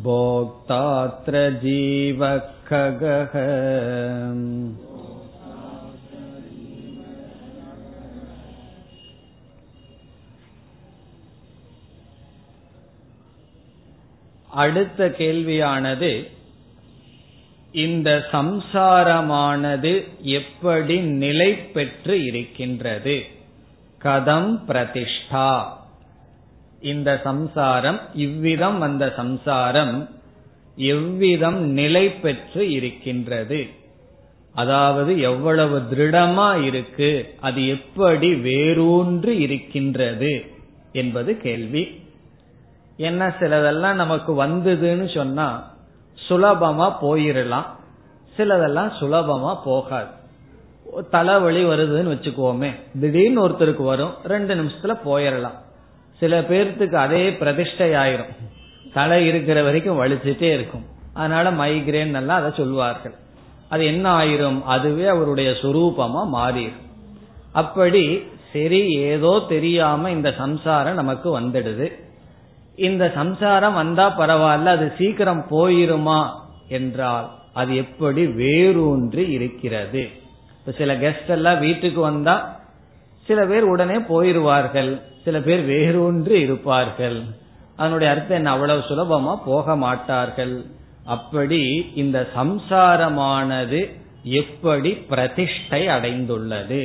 भोक्तात्र 0.05 1.35
जीवखगः 1.63 3.33
அடுத்த 14.63 15.07
கேள்வியானது 15.19 16.11
இந்த 17.72 18.26
சம்சாரமானது 18.32 20.06
எப்படி 20.22 21.00
நிலை 21.00 21.54
பெற்று 21.54 22.24
இருக்கின்றது? 22.24 23.22
கதம் 24.02 24.58
பிரதிஷ்டா. 24.68 25.64
இந்த 26.80 27.20
சம்சாரம் 27.24 28.00
இவ்விதம் 28.14 28.80
அந்த 28.80 29.12
சம்சாரம் 29.16 30.08
எவ்விதம் 30.76 31.60
நிலை 31.60 32.10
பெற்று 32.10 32.70
இருக்கின்றது? 32.70 33.66
அதாவது 34.54 35.20
எவ்வளவு 35.20 35.78
திருடமா 35.78 36.62
இருக்கு 36.62 37.34
அது 37.40 37.68
எப்படி 37.68 38.34
வேரூன்று 38.34 39.28
இருக்கின்றது 39.28 40.44
என்பது 40.92 41.36
கேள்வி. 41.36 42.00
என்ன 42.96 43.34
சிலதெல்லாம் 43.40 43.94
நமக்கு 43.94 44.44
வந்ததுன்னு 44.44 45.14
சொன்னா 45.14 45.76
சுலபமா 46.28 46.92
போயிடலாம் 47.02 47.66
சிலதெல்லாம் 48.36 48.90
சுலபமா 49.00 49.56
போகாது. 49.64 50.06
தலைவலி 51.10 51.64
வருதுன்னு 51.64 52.12
வச்சுக்குவோமே. 52.14 52.70
திடீர்னு 53.00 53.48
ஒருத்தருக்கு 53.48 53.84
வரும். 53.84 54.14
ரெண்டு 54.24 54.54
நிமிஷத்துல 54.54 54.98
போயிடலாம் 55.04 55.58
சில 56.18 56.40
பேர்த்துக்கு 56.40 56.94
அதே 56.94 57.32
பிரதிஷ்டை 57.32 57.90
ஆயிரும் 57.90 58.36
தலை 58.92 59.26
இருக்கிற 59.26 59.62
வரைக்கும் 59.62 60.04
வலிச்சுட்டே 60.04 60.42
இருக்கும். 60.42 60.84
அதனால 61.14 61.50
மைக்ரேன் 61.50 62.14
எல்லாம் 62.14 62.38
அதை 62.38 62.50
சொல்வார்கள். 62.56 63.14
அது 63.68 63.86
என்ன 63.86 64.18
ஆயிரும்? 64.18 64.62
அதுவே 64.62 65.06
அவருடைய 65.06 65.50
சுரூபமா 65.50 66.28
மாறிடும் 66.32 66.86
அப்படி 67.52 68.22
சரி 68.52 68.92
ஏதோ 68.92 69.44
தெரியாம 69.48 70.10
இந்த 70.10 70.34
சம்சாரம் 70.38 70.94
நமக்கு 70.94 71.40
வந்துடுது. 71.40 72.07
இந்த 72.78 73.12
சம்சாரம் 73.14 73.74
வந்தா 73.74 74.18
பரவாயில்ல 74.18 74.64
அது 74.64 74.92
சீக்கிரம் 74.98 75.46
போயிருமா 75.50 76.20
என்றால் 76.68 77.28
அது 77.52 77.76
எப்படி 77.76 78.26
வேரூன்றி 78.26 79.30
இருக்கிறது. 79.30 80.08
இப்ப 80.58 80.72
சில 80.72 80.94
கெஸ்ட் 80.94 81.28
எல்லாம் 81.28 81.58
வீட்டுக்கு 81.58 82.00
வந்தா 82.00 82.56
சில 83.26 83.46
பேர் 83.46 83.62
உடனே 83.62 83.98
போயிருவார்கள் 83.98 85.02
சில 85.24 85.40
பேர் 85.40 85.64
வேரூன்றி 85.64 86.40
இருப்பார்கள். 86.40 87.24
அதனுடைய 87.76 88.12
அர்த்தம் 88.12 88.36
என்ன? 88.36 88.50
அவ்வளவு 88.50 88.80
சுலபமா 88.88 89.36
போக 89.44 89.76
மாட்டார்கள். 89.76 90.64
அப்படி 91.04 91.90
இந்த 91.94 92.26
சம்சாரமானது 92.36 93.80
எப்படி 94.22 94.90
பிரதிஷ்டை 94.90 95.86
அடைந்துள்ளது? 95.86 96.82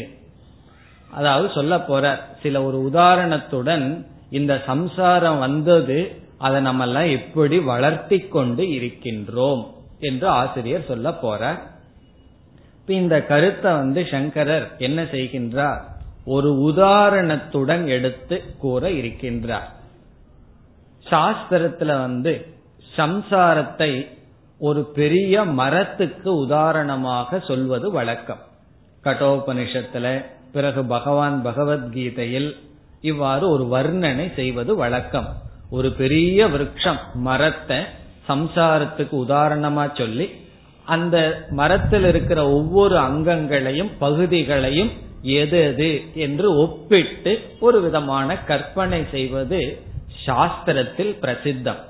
அதாவது 1.12 1.50
சொல்ல 1.54 1.80
போற 1.80 2.06
சில 2.44 2.64
ஒரு 2.64 2.82
உதாரணத்துடன் 2.82 4.08
இந்த 4.34 4.54
சம்சாரம் 4.66 5.40
வந்தது 5.40 6.00
அதை 6.38 6.60
நம்ம 6.62 6.86
எல்லாம் 6.86 7.10
எப்படி 7.10 7.58
வளர்த்தி 7.72 8.20
கொண்டு 8.20 8.64
இருக்கின்றோம் 8.78 9.62
என்று 10.00 10.28
ஆசிரியர் 10.28 10.88
சொல்ல 10.88 11.10
போறார். 11.24 11.60
இப்ப 12.80 12.94
இந்த 12.94 13.18
கருத்தை 13.26 13.72
வந்து 13.72 14.02
சங்கரர் 14.12 14.66
என்ன 14.78 15.04
செய்கின்றார்? 15.04 15.82
ஒரு 16.26 16.50
உதாரணத்துடன் 16.72 17.84
எடுத்து 17.88 18.38
கூற 18.58 18.90
இருக்கின்றார். 18.90 19.70
சாஸ்திரத்துல 21.10 21.92
வந்து 22.00 22.34
சம்சாரத்தை 22.96 23.92
ஒரு 24.60 24.82
பெரிய 24.94 25.44
மரத்துக்கு 25.60 26.30
உதாரணமாக 26.36 27.40
சொல்வது 27.40 27.88
வழக்கம். 27.92 28.44
கட்டோபனிஷத்துல 29.04 30.08
பிறகு 30.52 30.82
பகவான் 30.86 31.38
பகவத்கீதையில் 31.46 32.52
இவ்வாறு 33.10 33.46
ஒரு 33.50 33.66
வர்ணனை 33.74 34.28
செய்வது 34.40 34.72
வழக்கம். 34.76 35.30
ஒரு 35.70 35.90
பெரிய 36.02 36.48
விரக்ஷம் 36.54 37.00
மரத்தை 37.28 37.80
சம்சாரத்துக்கு 38.30 39.16
உதாரணமா 39.26 39.86
சொல்லி 39.98 40.28
அந்த 40.86 41.18
மரத்தில் 41.60 42.06
இருக்கிற 42.12 42.40
ஒவ்வொரு 42.50 42.96
அங்கங்களையும் 43.08 43.92
பகுதிகளையும் 44.00 44.92
எது 45.22 45.58
எது 45.70 45.90
என்று 46.26 46.48
ஒப்பிட்டு 46.58 47.34
ஒரு 47.60 47.78
விதமான 47.82 48.38
கற்பனை 48.50 49.02
செய்வது 49.12 49.60
சாஸ்திரத்தில் 50.26 51.14
பிரசித்தம். 51.24 51.82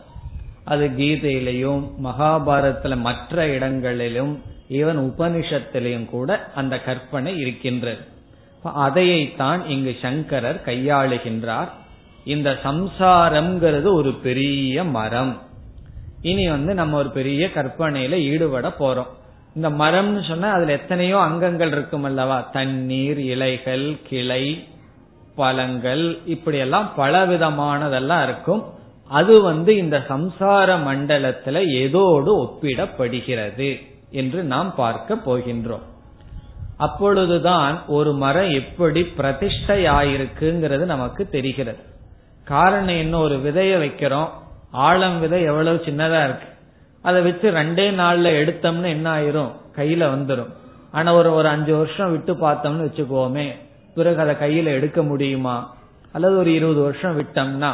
அது 0.71 0.85
கீதையிலையும் 0.99 1.83
மகாபாரதத்துல 2.03 2.97
மற்ற 3.07 3.45
இடங்களிலும் 3.47 4.33
ஈவன் 4.79 4.99
உபனிஷத்திலையும் 5.09 6.09
கூட 6.15 6.29
அந்த 6.55 6.75
கற்பனை 6.87 7.33
இருக்கின்றது. 7.37 8.03
அதையைத்தான் 8.63 9.67
இங்கு 9.67 9.95
சங்கரர் 10.01 10.61
கையாளுகின்றார். 10.65 11.69
இந்த 12.25 12.59
சம்சாரம்ங்கிறது 12.63 13.93
ஒரு 13.93 14.13
பெரிய 14.13 14.83
மரம். 14.83 15.41
இனி 16.21 16.49
வந்து 16.49 16.73
நம்ம 16.73 16.97
ஒரு 16.97 17.09
பெரிய 17.09 17.49
கற்பனையில 17.55 18.11
ஈடுபட 18.11 18.73
போறோம். 18.79 19.07
இந்த 19.55 19.69
மரம்னு 19.69 20.27
சொன்னா 20.27 20.51
அதுல 20.51 20.71
எத்தனையோ 20.71 21.19
அங்கங்கள் 21.19 21.71
இருக்கும் 21.71 22.03
அல்லவா? 22.03 22.39
தண்ணீர் 22.39 23.19
இலைகள் 23.19 23.97
கிளை 24.09 24.67
பழங்கள் 25.35 26.19
இப்படி 26.25 26.57
எல்லாம் 26.57 26.91
பல 26.95 27.25
விதமானதெல்லாம் 27.25 28.23
இருக்கும். 28.23 28.63
அது 29.07 29.41
வந்து 29.41 29.75
இந்த 29.75 30.05
சம்சார 30.09 30.77
மண்டலத்துல 30.87 31.63
எதோடு 31.83 32.31
ஒப்பிடப்படுகிறது 32.43 33.81
என்று 34.11 34.43
நாம் 34.43 34.75
பார்க்க 34.75 35.15
போகின்றோம். 35.15 35.91
அப்பொழுதுதான் 36.77 37.85
ஒரு 37.87 38.13
மரம் 38.13 38.49
எப்படி 38.49 39.01
பிரதிஷ்டையாயிருக்குங்கிறது 39.01 40.77
நமக்கு 40.77 41.29
தெரிகிறது. 41.29 41.77
காரணம் 42.43 42.87
என்ன? 42.87 43.17
ஒரு 43.17 43.35
விதைய 43.35 43.81
வைக்கிறோம். 43.83 44.29
ஆழம் 44.71 45.19
விதை 45.19 45.43
எவ்வளவு 45.43 45.81
சின்னதா 45.85 46.23
இருக்கு. 46.23 46.47
அதை 47.01 47.21
வச்சு 47.21 47.51
ரெண்டே 47.51 48.01
நாள்ல 48.01 48.43
எடுத்தோம்னு 48.43 48.85
என்ன 48.85 49.21
ஆயிரும்? 49.21 49.51
கையில 49.75 50.05
வந்துடும் 50.09 50.53
ஆனா 50.91 51.13
ஒரு 51.13 51.33
ஒரு 51.33 51.47
அஞ்சு 51.47 51.77
வருஷம் 51.77 52.11
விட்டு 52.11 52.33
பார்த்தோம்னு 52.33 52.87
வச்சுக்கோமே 52.87 53.51
பிறகு 53.95 54.21
அதை 54.21 54.35
கையில 54.35 54.63
எடுக்க 54.63 55.03
முடியுமா? 55.03 55.75
அல்லது 56.11 56.37
ஒரு 56.37 56.53
இருபது 56.53 56.81
வருஷம் 56.81 57.21
விட்டோம்னா 57.21 57.71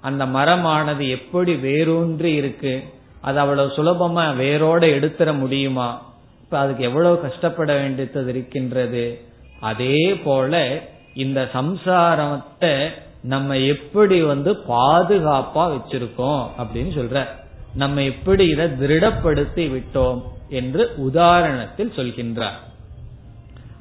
அந்த 0.00 0.26
மரமானது 0.26 1.08
எப்படி 1.08 1.54
வேரூன்றி 1.56 2.32
இருக்கு? 2.32 2.82
அது 3.20 3.38
அவ்வளவு 3.38 3.72
சுலபமா 3.76 4.22
வேரோட 4.22 4.90
எடுத்துட 4.92 5.38
முடியுமா? 5.38 6.11
இப்ப 6.52 6.64
அதுக்கு 6.64 6.84
எவ்வளவு 6.84 7.20
கஷ்டப்பட 7.20 7.74
வேண்டியது 7.74 8.26
இருக்கின்றது? 8.28 9.20
அதே 9.60 10.14
போல 10.24 10.80
இந்த 11.14 11.48
சம்சாரத்தை 11.52 12.90
நம்ம 13.22 13.56
எப்படி 13.56 14.22
வந்து 14.22 14.52
பாதுகாப்பா 14.52 15.64
வச்சிருக்கோம் 15.70 16.48
அப்படின்னு 16.58 16.92
சொல்ற. 16.98 17.26
நம்ம 17.74 18.02
எப்படி 18.02 18.48
இதை 18.48 18.78
திருடப்படுத்தி 18.78 19.68
விட்டோம் 19.68 20.22
என்று 20.48 20.94
உதாரணத்தில் 20.98 21.94
சொல்கின்றார். 21.96 22.60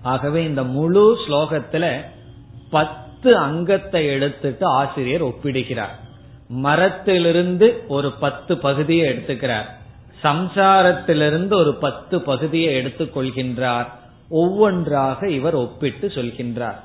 ஆகவே 0.01 0.43
இந்த 0.43 0.63
முழு 0.63 1.17
ஸ்லோகத்துல 1.27 2.01
பத்து 2.69 3.37
அங்கத்தை 3.37 4.05
எடுத்துட்டு 4.05 4.65
ஆசிரியர் 4.65 5.25
ஒப்பிடுகிறார். 5.25 5.97
மரத்திலிருந்து 6.47 7.83
ஒரு 7.87 8.11
பத்து 8.11 8.57
பகுதியை 8.57 9.09
எடுத்துக்கிறார். 9.09 9.79
சம்சாரத்திலிருந்து 10.23 11.53
ஒரு 11.53 11.73
பத்து 11.75 12.21
பகுதியை 12.21 12.75
எடுத்துக்கொள்கின்றார் 12.81 13.85
ஒவ்வொன்றாக 14.29 15.29
இவர் 15.29 15.53
ஒப்பிட்டு 15.53 16.07
சொல்கின்றார். 16.07 16.79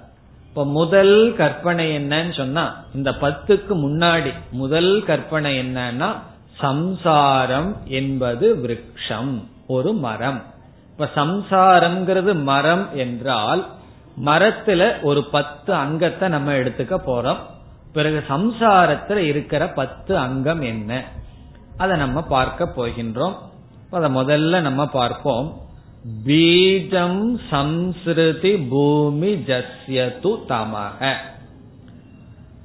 இப்ப 0.48 0.64
முதல் 0.64 1.34
கற்பனை 1.36 1.96
என்னன்னு 1.96 2.36
சொன்னா 2.36 2.84
இந்த 2.94 3.10
பத்துக்கு 3.10 3.74
முன்னாடி 3.74 4.32
முதல் 4.50 5.04
கற்பனை 5.04 5.58
என்னன்னா 5.58 6.14
சம்சாரம் 6.58 7.76
என்பது 7.84 8.54
விரக்ஷம் 8.54 9.44
ஒரு 9.66 9.92
மரம். 9.92 10.44
இப்ப 10.90 11.10
சம்சாரம்ங்கிறது 11.14 12.42
மரம் 12.42 12.88
என்றால் 12.94 13.66
மரத்துல 14.24 15.02
ஒரு 15.02 15.24
பத்து 15.24 15.74
அங்கத்தை 15.74 16.28
நம்ம 16.28 16.52
எடுத்துக்க 16.52 16.98
போறோம். 17.06 17.42
பிறகு 17.92 18.24
சம்சாரத்துல 18.28 19.16
இருக்கிற 19.16 19.68
பத்து 19.68 20.18
அங்கம் 20.18 20.62
என்ன? 20.62 21.04
அதை 21.76 21.96
நம்ம 21.96 22.22
பார்க்க 22.22 22.72
போகின்றோம். 22.76 23.34
அதை 23.90 24.14
முதல்ல 24.14 24.60
நம்ம 24.60 24.86
பார்ப்போம். 24.86 25.64
பீஜம் 26.26 27.40
சம்ஸ்ருதி 27.50 28.68
பூமி 28.68 29.34
ஜஸ்யது 29.34 30.38
தமக 30.48 31.14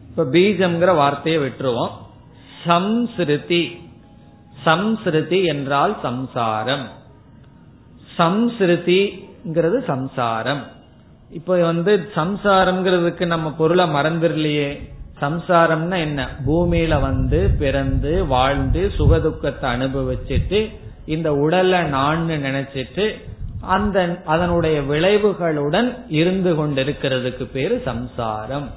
இப்ப 0.10 0.24
பீஜம்ங்கிற 0.24 0.96
வார்த்தையை 0.96 1.42
விட்டுருவோம். 1.42 1.90
சம்ஸ்ருதி. 2.66 3.82
சம்ஸ்ருதி 4.66 5.46
என்றால் 5.46 5.98
சம்சாரம். 6.02 6.88
சம்ஸ்ருதிங்கிறது 8.18 9.84
சம்சாரம். 9.84 10.68
இப்ப 11.30 11.58
வந்து 11.58 12.12
சம்சாரம்ங்கிறதுக்கு 12.16 13.26
நம்ம 13.26 13.52
பொருளை 13.52 13.90
மறந்துடலையே. 13.90 14.90
சம்சாரம்னா 15.22 15.98
என்ன? 15.98 16.28
பூமியில 16.48 17.02
வந்து 17.02 17.50
பிறந்து 17.60 18.28
வாழ்ந்து 18.28 18.92
சுகதுக்கத்தை 18.98 19.68
அனுபவிச்சுட்டு 19.76 20.70
இந்த 21.06 21.34
உடலை 21.34 21.82
நான் 21.82 22.30
நினைச்சிட்டு 22.30 23.06
அந்த 23.62 24.22
அதனுடைய 24.26 24.82
விளைவுகளுடன் 24.82 25.90
இருந்து 26.08 26.52
கொண்டிருக்கிறதுக்கு 26.54 27.44
பேரு 27.44 27.82
சம்சாரம். 27.86 28.70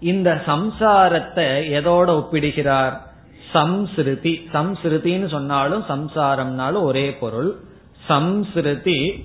இந்த 0.00 0.42
சம்சாரத்தை 0.46 1.46
எதோட 1.78 2.08
ஒப்பிடுகிறார்? 2.20 2.96
சம்ஸ்ருதி. 3.54 4.34
சம்ஸ்ருதின்னு 4.52 5.28
சொன்னாலும் 5.30 5.84
சம்சாரம்னாலும் 5.88 6.82
ஒரே 6.82 7.12
பொருள். 7.12 7.56
சம்ஸ்ருதி 8.08 9.24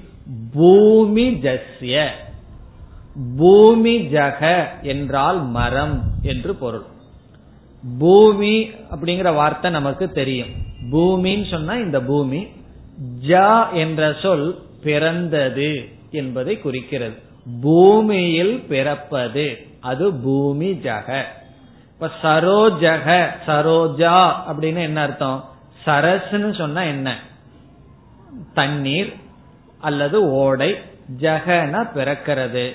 பூமி 0.54 1.30
ஜஸ்ய. 1.30 2.08
பூமி 3.38 3.97
ஜக 3.99 4.66
என்றால் 4.82 5.41
மரம் 5.43 6.03
என்று 6.22 6.55
பொருள். 6.55 6.84
பூமி 7.99 8.72
அப்படிங்கிற 8.95 9.34
வார்த்தை 9.34 9.72
நமக்கு 9.72 10.12
தெரியும். 10.12 10.49
பூமின்னு 10.91 11.49
சொன்னா 11.49 11.74
இந்த 11.74 12.01
பூமி 12.01 12.47
ஜ 13.28 13.66
என்ற 13.74 14.14
சொல் 14.22 14.62
பிறந்தது 14.84 15.89
என்பதை 16.12 16.59
குறிக்கிறது. 16.59 17.18
பூமியில் 17.62 18.59
பிறப்பது 18.59 19.66
அது 19.80 20.14
பூமி 20.14 20.72
ஜக. 20.72 21.24
இப்ப 21.93 22.09
சரோஜக 22.24 23.28
சரோஜா 23.45 24.34
அப்படின்னு 24.49 24.82
என்ன 24.82 25.01
அர்த்தம்? 25.01 25.49
சரஸ்ன்னு 25.86 26.57
சொன்னா 26.57 26.82
என்ன? 26.82 27.18
தண்ணீர் 28.53 29.14
அல்லது 29.80 30.32
ஓடை 30.32 30.76
ஜகன 31.20 31.88
பிறக்கிறது. 31.95 32.72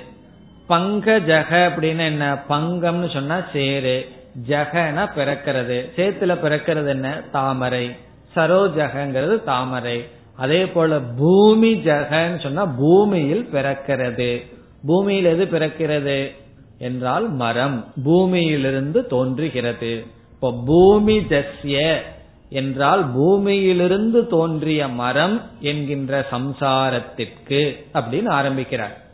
பங்கஜக 0.68 1.50
அப்படின்னு 1.50 2.04
என்ன? 2.04 2.38
பங்கம்னு 2.48 3.12
சொன்னா 3.12 3.40
சேரு 3.52 4.08
ஜகன 4.48 5.08
பிறக்கிறது. 5.16 5.90
சேத்துல 5.96 6.34
பிறக்கிறது 6.34 6.88
என்ன? 6.88 7.22
தாமரை. 7.32 7.96
சரோஜகங்கிறது 8.36 9.42
தாமரை. 9.42 10.08
அதே 10.36 10.66
போல 10.66 11.00
பூமி 11.00 11.74
ஜகன்னு 11.74 12.42
சொன்னா 12.42 12.64
பூமியில் 12.64 13.48
பிறக்கிறது. 13.52 14.46
பூமியில் 14.86 15.24
எது 15.24 15.44
பிறக்கிறது? 15.44 16.34
என்றால் 16.78 17.30
மரம். 17.30 17.92
பூமியிலிருந்து 18.04 19.06
தோன்றுகிறது. 19.06 20.06
இப்போ 20.32 20.62
பூமி 20.66 21.18
ஜஸ்ய 21.18 22.00
என்றால் 22.48 23.10
பூமியிலிருந்து 23.12 24.26
தோன்றிய 24.26 24.88
மரம் 24.88 25.50
என்கின்ற 25.60 26.26
சம்சாரத்திற்கு 26.30 27.84
அப்படின்னு 27.94 28.28
ஆரம்பிக்கிறார். 28.28 29.04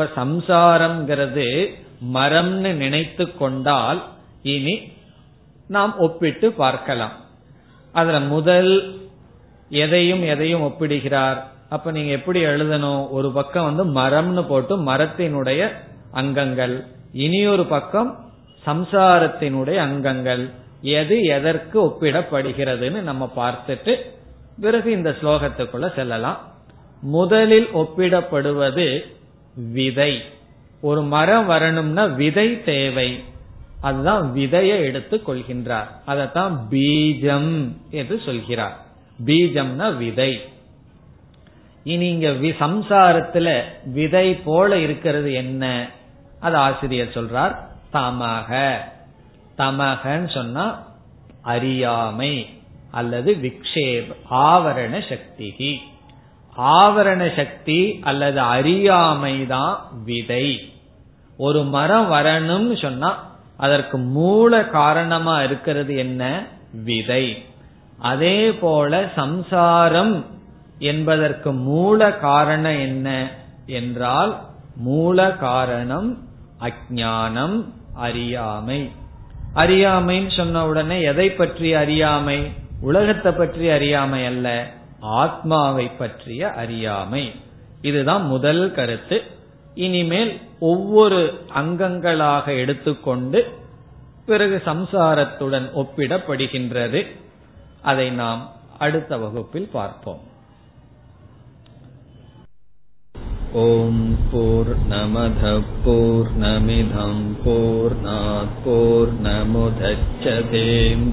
இப்ப 0.00 0.24
சம்சாரம்ங்கிறது 0.24 1.74
மரம்னு 2.14 2.72
நினைத்து 2.72 3.36
கொண்டால் 3.36 4.04
இனி 4.42 4.92
நாம் 5.68 5.98
ஒப்பிட்டு 5.98 6.52
பார்க்கலாம். 6.52 7.12
அதுல 7.92 8.20
முதல் 8.20 9.00
எதையும் 9.68 10.22
எதையும் 10.22 10.62
ஒப்பிடுகிறார். 10.62 11.42
அப்ப 11.68 11.90
நீங்க 11.90 12.10
எப்படி 12.10 12.44
எழுதணும்? 12.44 13.10
ஒரு 13.10 13.32
பக்கம் 13.32 13.74
வந்து 13.74 14.00
மரம்னு 14.00 14.46
போட்டு 14.46 14.76
மரத்தினுடைய 14.76 15.72
அங்கங்கள். 16.12 16.84
இனியொரு 17.12 17.64
பக்கம் 17.64 18.24
சம்சாரத்தினுடைய 18.66 19.76
அங்கங்கள். 19.76 20.50
எது 20.82 21.22
எதற்கு 21.22 21.86
ஒப்பிடப்படுகிறதுன்னு 21.86 23.00
நம்ம 23.00 23.32
பார்த்துட்டு 23.36 23.96
பிறகு 24.60 24.90
இந்த 24.90 25.10
ஸ்லோகத்துக்குள்ள 25.10 25.94
செல்லலாம். 25.94 26.48
முதலில் 27.00 27.68
ஒப்பிடப்படுவது 27.74 29.18
விதை. 29.54 30.22
ஒரு 30.80 31.02
மரம் 31.02 31.46
வரணும்னா 31.46 32.04
விதை 32.04 32.64
தேவை. 32.64 33.24
அதுதான் 33.80 34.32
விதையை 34.34 34.82
எடுத்துக் 34.82 35.28
கொள்கின்றார். 35.28 35.86
அதத்தான் 36.06 36.58
பீஜம் 36.70 37.72
என்று 37.90 38.20
சொல்கிறார். 38.24 38.76
பீஜம்னா 39.24 39.96
விதை. 39.96 40.40
இனி 41.84 42.08
இங்க 42.08 42.30
சம்சாரத்துல 42.30 43.62
விதை 43.84 44.34
போல 44.34 44.78
இருக்கிறது 44.78 45.32
என்ன? 45.32 45.90
அது 46.40 46.56
ஆசிரியர் 46.56 47.08
சொல்றார் 47.08 47.56
தமக. 47.92 48.76
தமகன்னு 49.58 50.34
சொன்னா 50.34 50.88
அறியாமை 51.42 52.48
அல்லது 52.90 53.34
விக்ஷேப் 53.34 54.14
ஆவரண 54.30 55.08
சக்தி 55.08 55.80
ஆவரண 56.58 57.36
சக்தி 57.36 57.98
அல்லது 58.02 58.40
அறியாமை 58.40 59.46
தான் 59.46 59.88
விதை. 60.04 60.72
ஒரு 61.36 61.64
மரம் 61.64 62.12
வரணும்னு 62.12 62.82
சொன்னா 62.82 63.28
அதற்கு 63.56 63.98
மூல 63.98 64.64
காரணமா 64.64 65.42
இருக்கிறது 65.42 65.96
என்ன? 65.96 66.46
விதை. 66.84 67.44
அதே 67.98 68.52
போல 68.52 69.08
சம்சாரம் 69.14 70.24
என்பதற்கு 70.78 71.52
மூல 71.52 72.12
காரணம் 72.12 72.78
என்ன 72.78 73.30
என்றால் 73.66 74.40
மூல 74.76 75.30
காரணம் 75.30 76.18
அஜானம் 76.60 77.64
அறியாமை. 77.94 78.90
அறியாமைன்னு 79.54 80.36
சொன்ன 80.36 80.66
உடனே 80.66 81.02
எதை 81.02 81.30
பற்றி 81.30 81.74
அறியாமை? 81.74 82.50
உலகத்தை 82.80 83.32
பற்றி 83.32 83.68
அறியாமை 83.68 84.26
அல்ல. 84.26 84.66
ஆத்மாவை 85.00 85.86
பற்றிய 85.86 86.52
அறியாமை. 86.52 87.32
இதுதான் 87.82 88.26
முதல் 88.26 88.72
கருத்து. 88.72 89.22
இனிமேல் 89.74 90.40
ஒவ்வொரு 90.60 91.44
அங்கங்களாக 91.54 92.56
எடுத்துக்கொண்டு 92.58 93.48
பிறகு 94.26 94.62
சம்சாரத்துடன் 94.64 95.70
ஒப்பிடப்படுகின்றது. 95.74 97.06
அதை 97.82 98.10
நாம் 98.10 98.52
அடுத்த 98.78 99.16
வகுப்பில் 99.16 99.68
பார்ப்போம். 99.72 100.28
ஓம் 103.52 104.16
போர் 104.32 104.76
நமத 104.88 105.62
போர் 105.84 106.40
நமிதம் 106.40 107.24
போர் 108.64 109.22
நமுதச்சதேம் 109.22 111.12